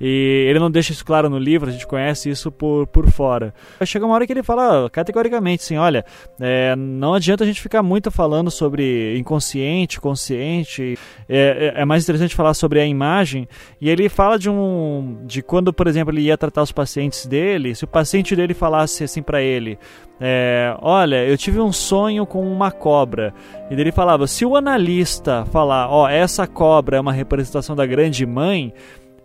[0.00, 3.54] E ele não deixa isso claro no livro, a gente conhece isso por, por fora.
[3.84, 6.04] Chega uma hora que ele fala categoricamente assim: olha,
[6.40, 10.98] é, não adianta a gente ficar muito falando sobre inconsciente, consciente,
[11.28, 13.48] é, é, é mais interessante falar sobre a imagem.
[13.80, 15.22] E ele fala de um.
[15.24, 19.04] de quando, por exemplo, ele ia tratar os pacientes dele, se o paciente dele falasse
[19.04, 19.78] assim para ele.
[20.22, 23.32] É, olha, eu tive um sonho com uma cobra.
[23.70, 27.86] E ele falava: se o analista falar, ó, oh, essa cobra é uma representação da
[27.86, 28.74] grande mãe,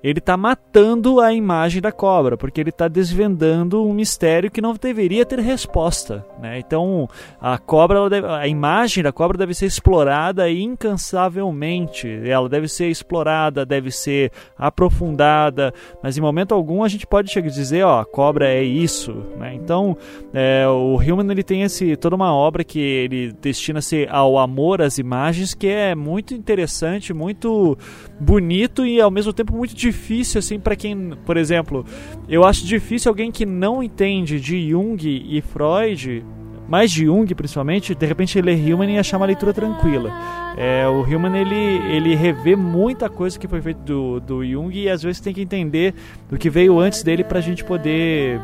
[0.06, 4.76] ele está matando a imagem da cobra, porque ele está desvendando um mistério que não
[4.76, 6.24] deveria ter resposta.
[6.40, 6.60] Né?
[6.60, 7.10] Então,
[7.42, 12.08] a cobra, deve, a imagem da cobra deve ser explorada incansavelmente.
[12.24, 17.48] Ela deve ser explorada, deve ser aprofundada, mas em momento algum a gente pode chegar
[17.48, 19.12] a dizer, ó, a cobra é isso.
[19.40, 19.56] Né?
[19.56, 19.98] Então,
[20.32, 25.00] é, o Hillman ele tem esse, toda uma obra que ele destina-se ao amor às
[25.00, 27.76] imagens, que é muito interessante, muito
[28.20, 31.86] bonito e ao mesmo tempo muito difícil difícil assim para quem, por exemplo,
[32.28, 36.24] eu acho difícil alguém que não entende de Jung e Freud,
[36.68, 40.12] mais de Jung principalmente, de repente ler Hillman e achar uma leitura tranquila.
[40.58, 41.56] É, o Hillman ele,
[41.96, 45.42] ele revê muita coisa que foi feita do, do Jung e às vezes tem que
[45.42, 45.94] entender
[46.30, 48.40] do que veio antes dele para a gente poder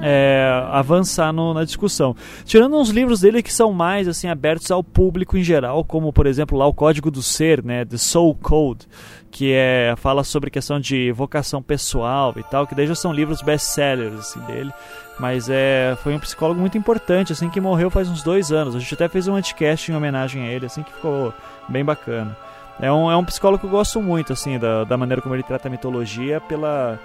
[0.00, 2.16] é, avançar no, na discussão.
[2.44, 6.26] Tirando uns livros dele que são mais assim abertos ao público em geral, como por
[6.26, 8.86] exemplo lá o Código do Ser, né, The Soul Code,
[9.34, 13.42] que é fala sobre questão de vocação pessoal e tal, que daí já são livros
[13.42, 14.72] best-sellers assim, dele.
[15.18, 18.76] Mas é, foi um psicólogo muito importante, assim, que morreu faz uns dois anos.
[18.76, 21.34] A gente até fez um anticast em homenagem a ele, assim, que ficou
[21.68, 22.36] bem bacana.
[22.80, 25.42] É um, é um psicólogo que eu gosto muito, assim, da, da maneira como ele
[25.42, 26.96] trata a mitologia, pela,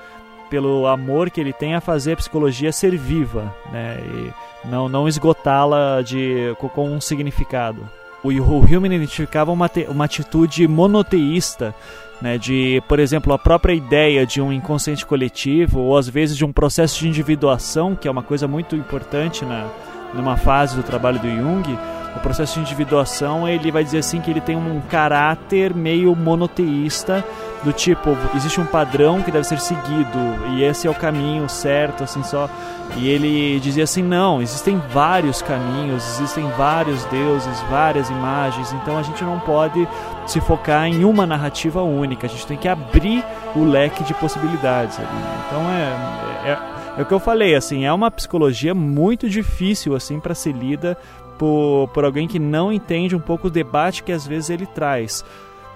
[0.51, 3.97] pelo amor que ele tem a fazer a psicologia ser viva, né?
[4.03, 7.89] E não, não esgotá-la de com um significado.
[8.23, 11.73] o, o Hume identificava uma, uma atitude monoteísta
[12.21, 16.43] né, de, por exemplo, a própria ideia de um inconsciente coletivo, ou às vezes de
[16.43, 19.67] um processo de individuação, que é uma coisa muito importante na,
[20.13, 21.77] numa fase do trabalho do Jung,
[22.15, 27.23] o processo de individuação ele vai dizer assim que ele tem um caráter meio monoteísta
[27.63, 30.17] do tipo existe um padrão que deve ser seguido
[30.53, 32.49] e esse é o caminho certo assim só
[32.95, 39.03] e ele dizia assim não existem vários caminhos existem vários deuses várias imagens então a
[39.03, 39.87] gente não pode
[40.25, 43.23] se focar em uma narrativa única a gente tem que abrir
[43.55, 45.07] o leque de possibilidades ali,
[45.47, 50.19] então é, é, é o que eu falei assim é uma psicologia muito difícil assim
[50.19, 50.97] para ser lida
[51.39, 55.23] por, por alguém que não entende um pouco o debate que às vezes ele traz.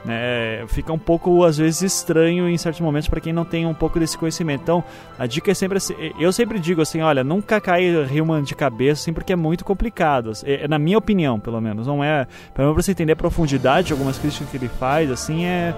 [0.08, 3.74] É, fica um pouco às vezes estranho em certos momentos para quem não tem um
[3.74, 4.62] pouco desse conhecimento.
[4.62, 4.84] Então,
[5.18, 9.04] a dica é sempre assim, eu sempre digo assim, olha, nunca cai Hillman de cabeça,
[9.04, 10.32] assim, porque é muito complicado.
[10.44, 13.94] É, é, na minha opinião, pelo menos, não é para você entender a profundidade de
[13.94, 15.74] algumas críticas que ele faz, assim é,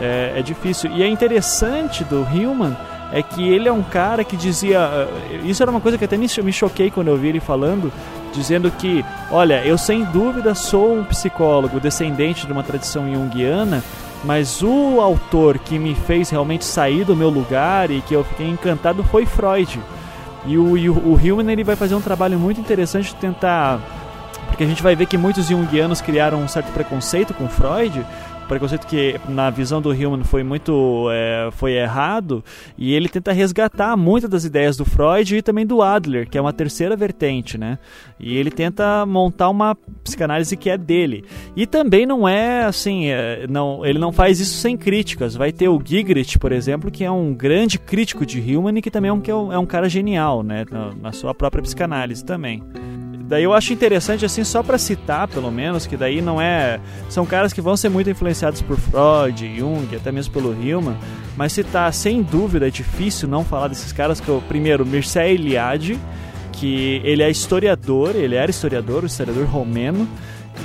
[0.00, 0.90] é, é difícil.
[0.92, 2.74] E é interessante do Hillman
[3.12, 4.78] é que ele é um cara que dizia.
[4.78, 7.92] Eh, isso era uma coisa que até me choquei quando eu vi ele falando,
[8.32, 13.82] dizendo que, olha, eu sem dúvida sou um psicólogo descendente de uma tradição junguiana,
[14.24, 18.48] mas o autor que me fez realmente sair do meu lugar e que eu fiquei
[18.48, 19.80] encantado foi Freud.
[20.44, 23.80] E o, e o, Hillman ele vai fazer um trabalho muito interessante de tentar.
[24.48, 28.06] Porque a gente vai ver que muitos junguianos criaram um certo preconceito com Freud,
[28.46, 32.44] preconceito que na visão do Hillman foi muito é, foi errado
[32.78, 36.40] e ele tenta resgatar muitas das ideias do Freud e também do Adler que é
[36.40, 37.78] uma terceira vertente né?
[38.18, 41.24] E ele tenta montar uma psicanálise que é dele.
[41.54, 45.34] E também não é assim é, não ele não faz isso sem críticas.
[45.34, 48.90] Vai ter o Gigrit por exemplo que é um grande crítico de Hillman e que
[48.90, 50.64] também é um, é um, é um cara genial né?
[50.70, 52.62] Na, na sua própria psicanálise também
[53.28, 56.78] Daí eu acho interessante, assim, só para citar, pelo menos, que daí não é.
[57.08, 60.96] São caras que vão ser muito influenciados por Freud, Jung, até mesmo pelo Hillman,
[61.36, 65.26] mas citar, sem dúvida, é difícil não falar desses caras, que é o primeiro, Mircea
[65.26, 65.98] Eliade,
[66.52, 70.08] que ele é historiador, ele era historiador, um historiador romeno,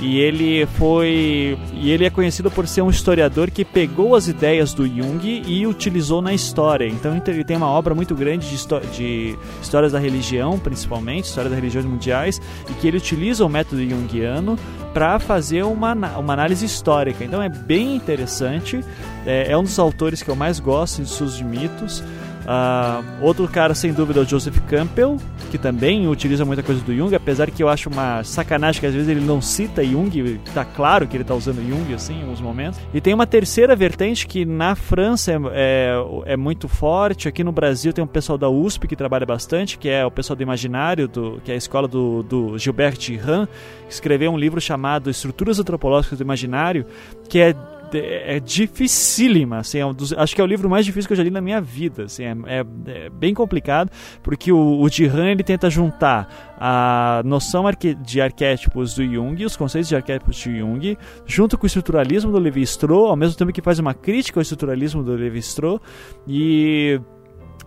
[0.00, 4.72] e ele foi e ele é conhecido por ser um historiador que pegou as ideias
[4.72, 6.86] do Jung e utilizou na história.
[6.86, 8.56] Então ele tem uma obra muito grande de,
[8.96, 12.40] de histórias da religião, principalmente histórias das religiões mundiais,
[12.70, 14.58] e que ele utiliza o método junguiano
[14.92, 17.24] para fazer uma, uma análise histórica.
[17.24, 18.84] Então é bem interessante.
[19.24, 22.02] É, é um dos autores que eu mais gosto de Sus de Mitos.
[22.42, 25.16] Uh, outro cara, sem dúvida, é o Joseph Campbell,
[25.50, 28.94] que também utiliza muita coisa do Jung, apesar que eu acho uma sacanagem que às
[28.94, 32.40] vezes ele não cita Jung, tá claro que ele tá usando Jung assim em alguns
[32.40, 32.80] momentos.
[32.92, 37.52] E tem uma terceira vertente que na França é, é, é muito forte, aqui no
[37.52, 41.06] Brasil tem um pessoal da USP que trabalha bastante, que é o pessoal do Imaginário,
[41.06, 43.46] do, que é a escola do, do Gilbert Ram,
[43.86, 46.86] que escreveu um livro chamado Estruturas Antropológicas do Imaginário,
[47.28, 47.54] que é
[47.98, 51.16] é dificílima, assim, é um dos, acho que é o livro mais difícil que eu
[51.16, 53.90] já li na minha vida, assim, é, é, é bem complicado,
[54.22, 59.88] porque o, o ele tenta juntar a noção arque, de arquétipos do Jung, os conceitos
[59.88, 63.78] de arquétipos de Jung, junto com o estruturalismo do Levi-Strauss, ao mesmo tempo que faz
[63.78, 65.80] uma crítica ao estruturalismo do Levi-Strauss,
[66.26, 67.00] e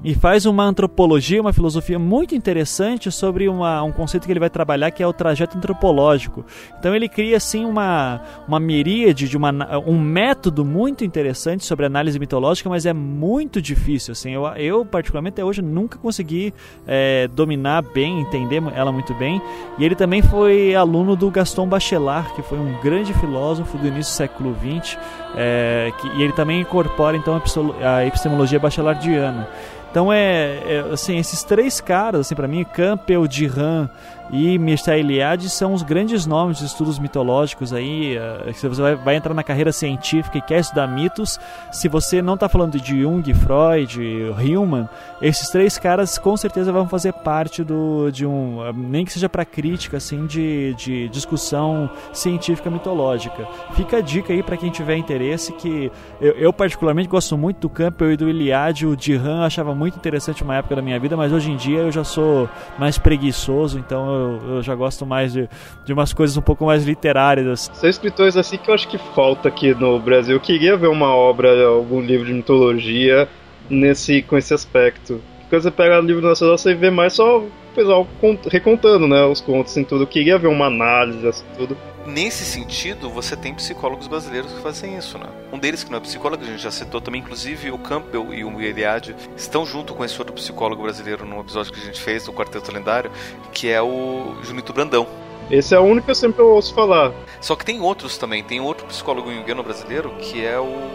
[0.04, 4.50] e faz uma antropologia, uma filosofia muito interessante sobre uma, um conceito que ele vai
[4.50, 6.46] trabalhar que é o trajeto antropológico.
[6.78, 9.52] Então ele cria assim uma, uma miríade de uma,
[9.86, 14.12] um método muito interessante sobre análise mitológica, mas é muito difícil.
[14.12, 16.54] Assim, eu, eu particularmente até hoje nunca consegui
[16.86, 19.42] é, dominar bem, entender ela muito bem.
[19.78, 24.14] E ele também foi aluno do Gaston Bachelard, que foi um grande filósofo do início
[24.14, 24.98] do século XX,
[25.36, 27.42] é, que, e ele também incorpora então
[27.84, 29.48] a epistemologia bachelardiana.
[29.96, 33.90] Então é, é, assim, esses três caras, assim, para mim, Campbell, Diran
[34.32, 38.18] e Mircea Eliade são os grandes nomes de estudos mitológicos aí.
[38.54, 41.40] Se você vai, entrar na carreira científica e quer estudar mitos,
[41.72, 44.00] se você não está falando de Jung, Freud,
[44.42, 44.90] Hillman,
[45.22, 49.46] esses três caras com certeza vão fazer parte do, de um, nem que seja para
[49.46, 53.48] crítica, assim, de, de discussão científica mitológica.
[53.74, 57.70] Fica a dica aí para quem tiver interesse que eu, eu, particularmente gosto muito do
[57.70, 61.32] Campbell e do Eliade, o Diran achava muito interessante uma época da minha vida, mas
[61.32, 64.15] hoje em dia eu já sou mais preguiçoso, então eu,
[64.48, 65.50] eu já gosto mais de,
[65.84, 67.70] de umas coisas um pouco mais literárias.
[67.74, 70.36] São escritores assim que eu acho que falta aqui no Brasil.
[70.36, 73.28] Eu queria ver uma obra, algum livro de mitologia
[73.70, 75.22] nesse, com esse aspecto.
[75.50, 78.08] Quando você pega livro nacional, você vê mais só o pessoal
[78.52, 80.04] recontando né, os contos e assim, tudo.
[80.04, 81.78] Eu queria ver uma análise assim tudo.
[82.06, 85.26] Nesse sentido, você tem psicólogos brasileiros que fazem isso, né?
[85.52, 88.46] Um deles que não é psicólogo, a gente já citou também, inclusive o Campbell e
[88.46, 92.26] o Eliade estão junto com esse outro psicólogo brasileiro num episódio que a gente fez
[92.26, 93.12] do Quarteto Lendário,
[93.52, 95.08] que é o Junito Brandão.
[95.50, 97.12] Esse é o único que eu sempre ouço falar.
[97.42, 98.44] Só que tem outros também.
[98.44, 100.90] Tem outro psicólogo junguiano brasileiro que é o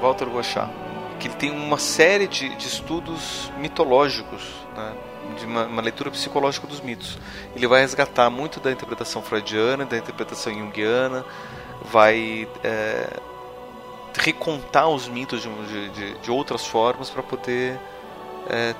[0.00, 0.70] Walter Gochat.
[1.18, 4.42] Que ele tem uma série de, de estudos mitológicos,
[4.76, 4.92] né?
[5.36, 7.18] De uma, uma, leitura psicológica dos mitos.
[7.54, 11.24] Ele vai resgatar muito da interpretação freudiana, da interpretação junguiana,
[11.90, 13.20] vai é,
[14.18, 17.78] recontar os mitos de, de, de outras formas para poder
[18.48, 18.74] é,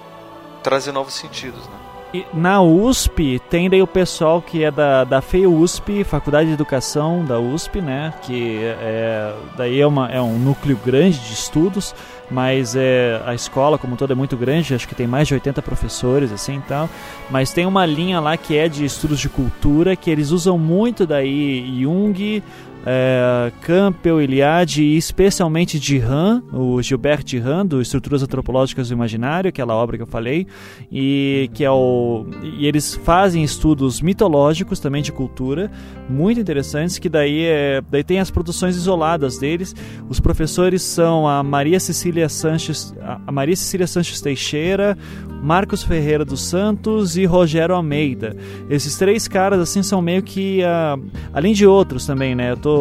[0.62, 1.66] trazer novos sentidos.
[1.66, 1.86] Né?
[2.32, 7.38] na USP tem daí o pessoal que é da, da FEUSP, Faculdade de Educação da
[7.38, 8.14] USP, né?
[8.22, 11.94] Que é, daí é, uma, é um núcleo grande de estudos,
[12.30, 15.62] mas é, a escola como toda é muito grande, acho que tem mais de 80
[15.62, 16.88] professores assim tal.
[17.30, 21.06] Mas tem uma linha lá que é de estudos de cultura, que eles usam muito
[21.06, 22.42] daí Jung,
[22.88, 28.94] é, Campbell, Iliade e especialmente de Han, o Gilbert de Han, do Estruturas Antropológicas do
[28.94, 30.46] Imaginário, aquela obra que eu falei,
[30.90, 35.68] e que é o e eles fazem estudos mitológicos também de cultura,
[36.08, 39.74] muito interessantes, que daí é, daí tem as produções isoladas deles.
[40.08, 44.96] Os professores são a Maria Cecília Sanches, a Maria Cecília Sanches Teixeira,
[45.42, 48.36] Marcos Ferreira dos Santos e Rogério Almeida.
[48.70, 52.52] Esses três caras assim são meio que uh, além de outros também, né?
[52.52, 52.75] Eu tô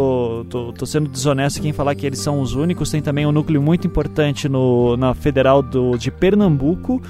[0.49, 2.89] tô, tô, sendo desonesto aqui em falar que eles são os únicos.
[2.89, 7.01] Tem também um núcleo muito importante no, na Federal do, de Pernambuco,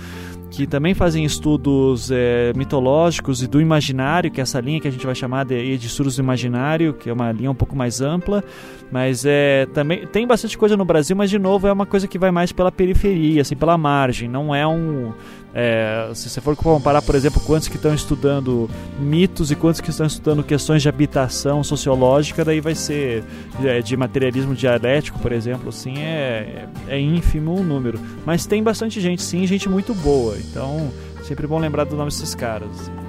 [0.52, 4.92] que também fazem estudos é, mitológicos e do imaginário, que é essa linha que a
[4.92, 8.00] gente vai chamar de, de estudos do imaginário, que é uma linha um pouco mais
[8.00, 8.44] ampla.
[8.92, 12.18] Mas é, também tem bastante coisa no Brasil, mas de novo é uma coisa que
[12.18, 14.30] vai mais pela periferia, assim, pela margem.
[14.30, 15.12] Não é um
[15.58, 19.90] é, se você for comparar, por exemplo, quantos que estão estudando mitos e quantos que
[19.90, 23.24] estão estudando questões de habitação sociológica, daí vai ser
[23.64, 27.98] é, de materialismo dialético, por exemplo, assim, é, é, é ínfimo o número.
[28.26, 30.38] Mas tem bastante gente, sim, gente muito boa.
[30.38, 30.92] Então,
[31.24, 32.70] sempre bom lembrar do nome desses caras.
[32.70, 33.05] Assim.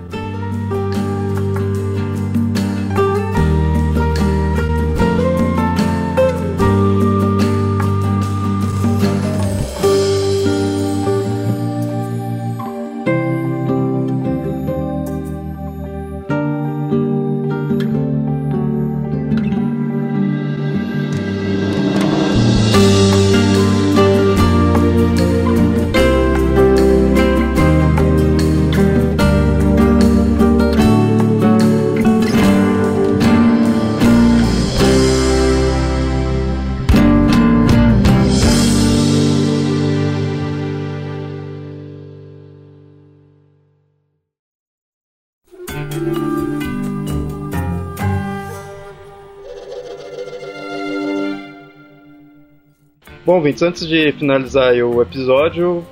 [53.27, 55.85] Bom, Vintes, antes de finalizar o episódio,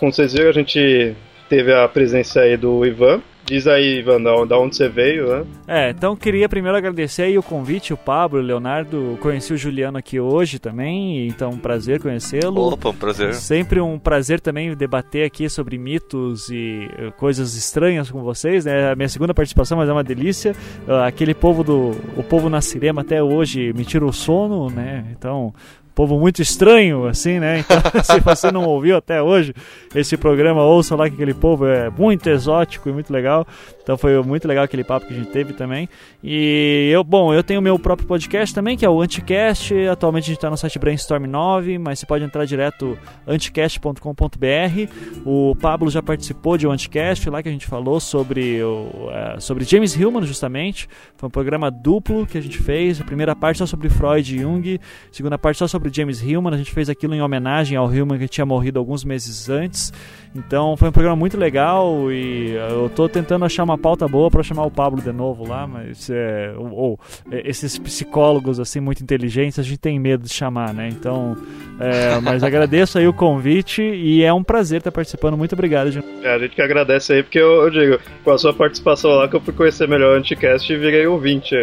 [0.00, 1.14] como vocês viram, a gente
[1.46, 3.20] teve a presença aí do Ivan.
[3.44, 5.44] Diz aí, Ivan, da onde você veio, né?
[5.68, 9.18] É, então queria primeiro agradecer aí o convite, o Pablo, o Leonardo.
[9.20, 12.72] Conheci o Juliano aqui hoje também, então um prazer conhecê-lo.
[12.72, 13.34] Opa, um prazer.
[13.34, 18.92] Sempre um prazer também debater aqui sobre mitos e eh, coisas estranhas com vocês, né?
[18.92, 20.54] A minha segunda participação, mas é uma delícia.
[20.88, 21.90] Ah, aquele povo do.
[22.16, 25.04] O povo na Cirema até hoje me tira o sono, né?
[25.10, 25.52] Então,
[25.94, 27.60] povo muito estranho, assim, né?
[27.60, 29.54] Então, se você não ouviu até hoje
[29.94, 33.46] esse programa, ouça lá que aquele povo é muito exótico e muito legal.
[33.82, 35.88] Então foi muito legal aquele papo que a gente teve também.
[36.22, 39.74] E eu, bom, eu tenho meu próprio podcast também, que é o Anticast.
[39.88, 44.92] Atualmente a gente está no site Brainstorm 9, mas você pode entrar direto anticast.com.br.
[45.24, 49.40] O Pablo já participou de um Anticast lá que a gente falou sobre, o, é,
[49.40, 50.88] sobre James Hillman, justamente.
[51.16, 53.00] Foi um programa duplo que a gente fez.
[53.00, 56.54] A primeira parte só sobre Freud e Jung, a segunda parte só sobre James Hillman.
[56.54, 59.92] A gente fez aquilo em homenagem ao Hillman que tinha morrido alguns meses antes.
[60.34, 64.42] Então foi um programa muito legal e eu estou tentando achar uma pauta boa para
[64.42, 67.00] chamar o Pablo de novo lá, mas é, ou, ou,
[67.30, 70.88] é, esses psicólogos assim muito inteligentes a gente tem medo de chamar, né?
[70.88, 71.36] Então,
[71.80, 75.36] é, mas agradeço aí o convite e é um prazer estar participando.
[75.36, 76.06] Muito obrigado, gente.
[76.22, 79.28] É, a gente que agradece aí porque eu, eu, digo, com a sua participação lá
[79.28, 81.54] que eu fui conhecer melhor o Anticast e virei ouvinte.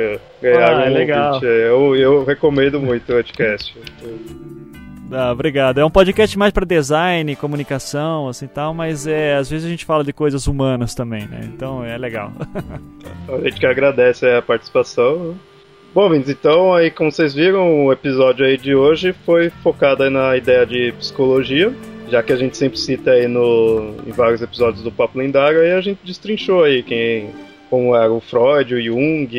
[0.41, 1.33] Ganhar ah, é um legal.
[1.35, 1.45] Ouvinte.
[1.45, 3.75] Eu, eu recomendo muito o Anticast.
[5.11, 5.79] Ah, obrigado.
[5.79, 9.85] É um podcast mais para design, comunicação, assim tal, mas é, às vezes a gente
[9.85, 11.41] fala de coisas humanas também, né?
[11.43, 12.31] Então é legal.
[13.27, 15.35] a gente que agradece a participação.
[15.93, 20.63] Bom, então aí como vocês viram, o episódio aí de hoje foi focado na ideia
[20.65, 21.73] de psicologia,
[22.07, 25.71] já que a gente sempre cita aí no, em vários episódios do Papo Lendário, aí
[25.71, 27.31] a gente destrinchou aí quem,
[27.71, 29.29] como era o Freud, o Jung,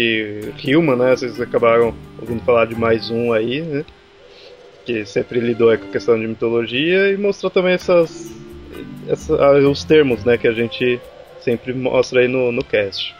[0.65, 1.15] Hillman, né?
[1.15, 3.85] Vocês acabaram ouvindo falar de mais um aí, né?
[4.85, 8.31] Que sempre lidou com a questão de mitologia e mostrou também essas,
[9.09, 11.01] essas, os termos né, que a gente
[11.41, 13.15] sempre mostra aí no, no cast.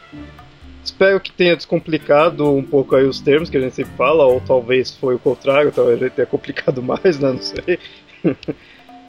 [0.85, 4.41] Espero que tenha descomplicado um pouco aí os termos que a gente sempre fala, ou
[4.41, 7.33] talvez foi o contrário, talvez a gente tenha complicado mais, né?
[7.33, 7.79] Não sei.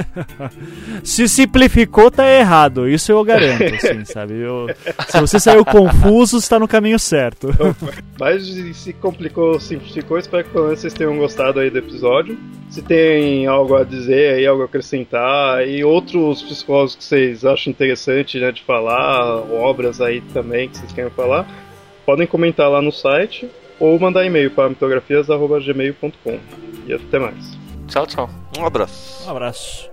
[1.04, 2.88] se simplificou, tá errado.
[2.88, 4.36] Isso eu garanto, assim, sabe?
[4.36, 4.68] Eu,
[5.08, 7.50] se você saiu confuso, está no caminho certo.
[8.20, 8.46] Mas
[8.76, 12.38] se complicou, simplificou, espero que pelo menos vocês tenham gostado aí do episódio.
[12.70, 17.72] Se tem algo a dizer aí, algo a acrescentar, e outros psicólogos que vocês acham
[17.72, 21.48] interessante né, de falar, obras aí também que vocês querem falar,
[22.06, 23.50] podem comentar lá no site
[23.80, 26.40] ou mandar e-mail para mitografias.gmail.com.
[26.88, 27.58] E até mais.
[27.88, 28.30] Tchau, tchau.
[28.58, 29.28] Um abraço.
[29.28, 29.91] Um abraço.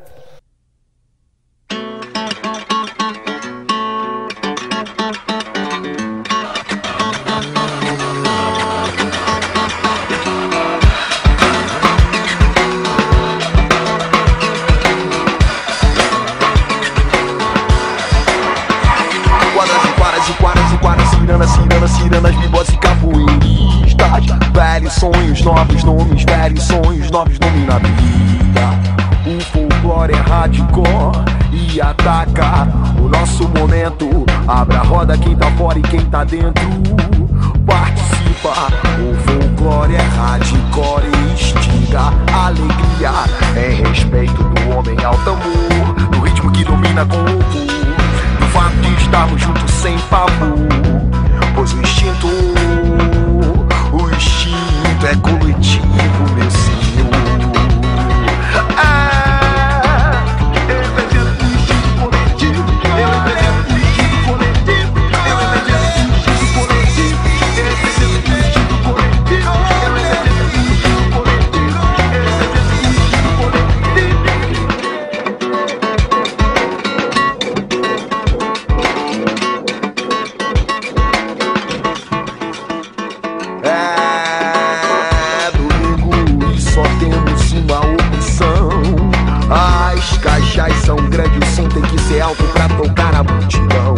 [21.89, 24.27] Ciranas, bibós e capoeiristas.
[24.53, 28.99] Velhos sonhos, novos nomes, velhos sonhos, novos nomes na vida.
[29.27, 32.69] O folclore é hardcore e ataca
[32.99, 34.09] o nosso momento.
[34.47, 36.69] Abra a roda quem tá fora e quem tá dentro.
[37.67, 38.55] Participa,
[38.99, 43.13] o folclore é hardcore e instiga alegria.
[43.57, 47.67] Em respeito do homem ao tambor, do ritmo que domina com louvor.
[48.39, 50.98] Do fato de estarmos juntos sem favor.
[51.59, 52.29] Pois o instinto,
[53.93, 56.28] o instinto é coletivo,
[93.49, 93.98] Ichigo.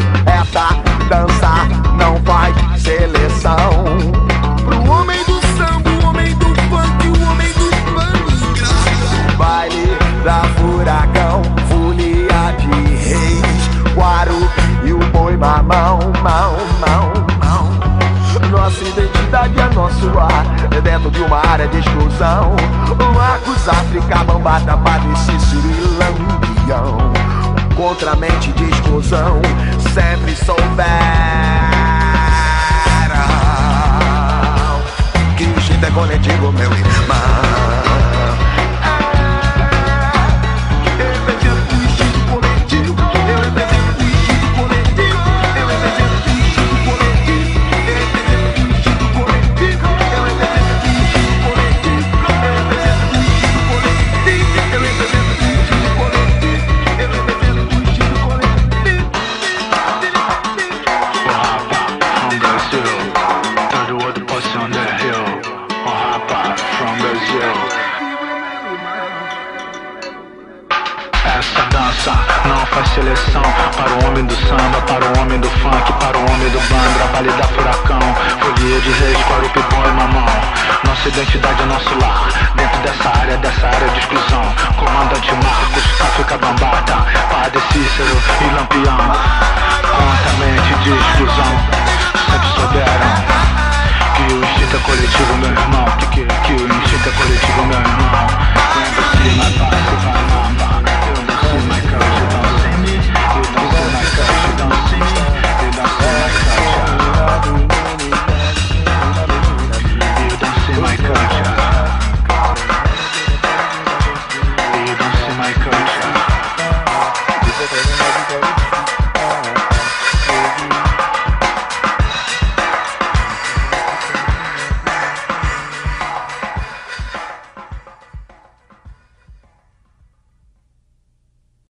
[29.11, 29.50] So.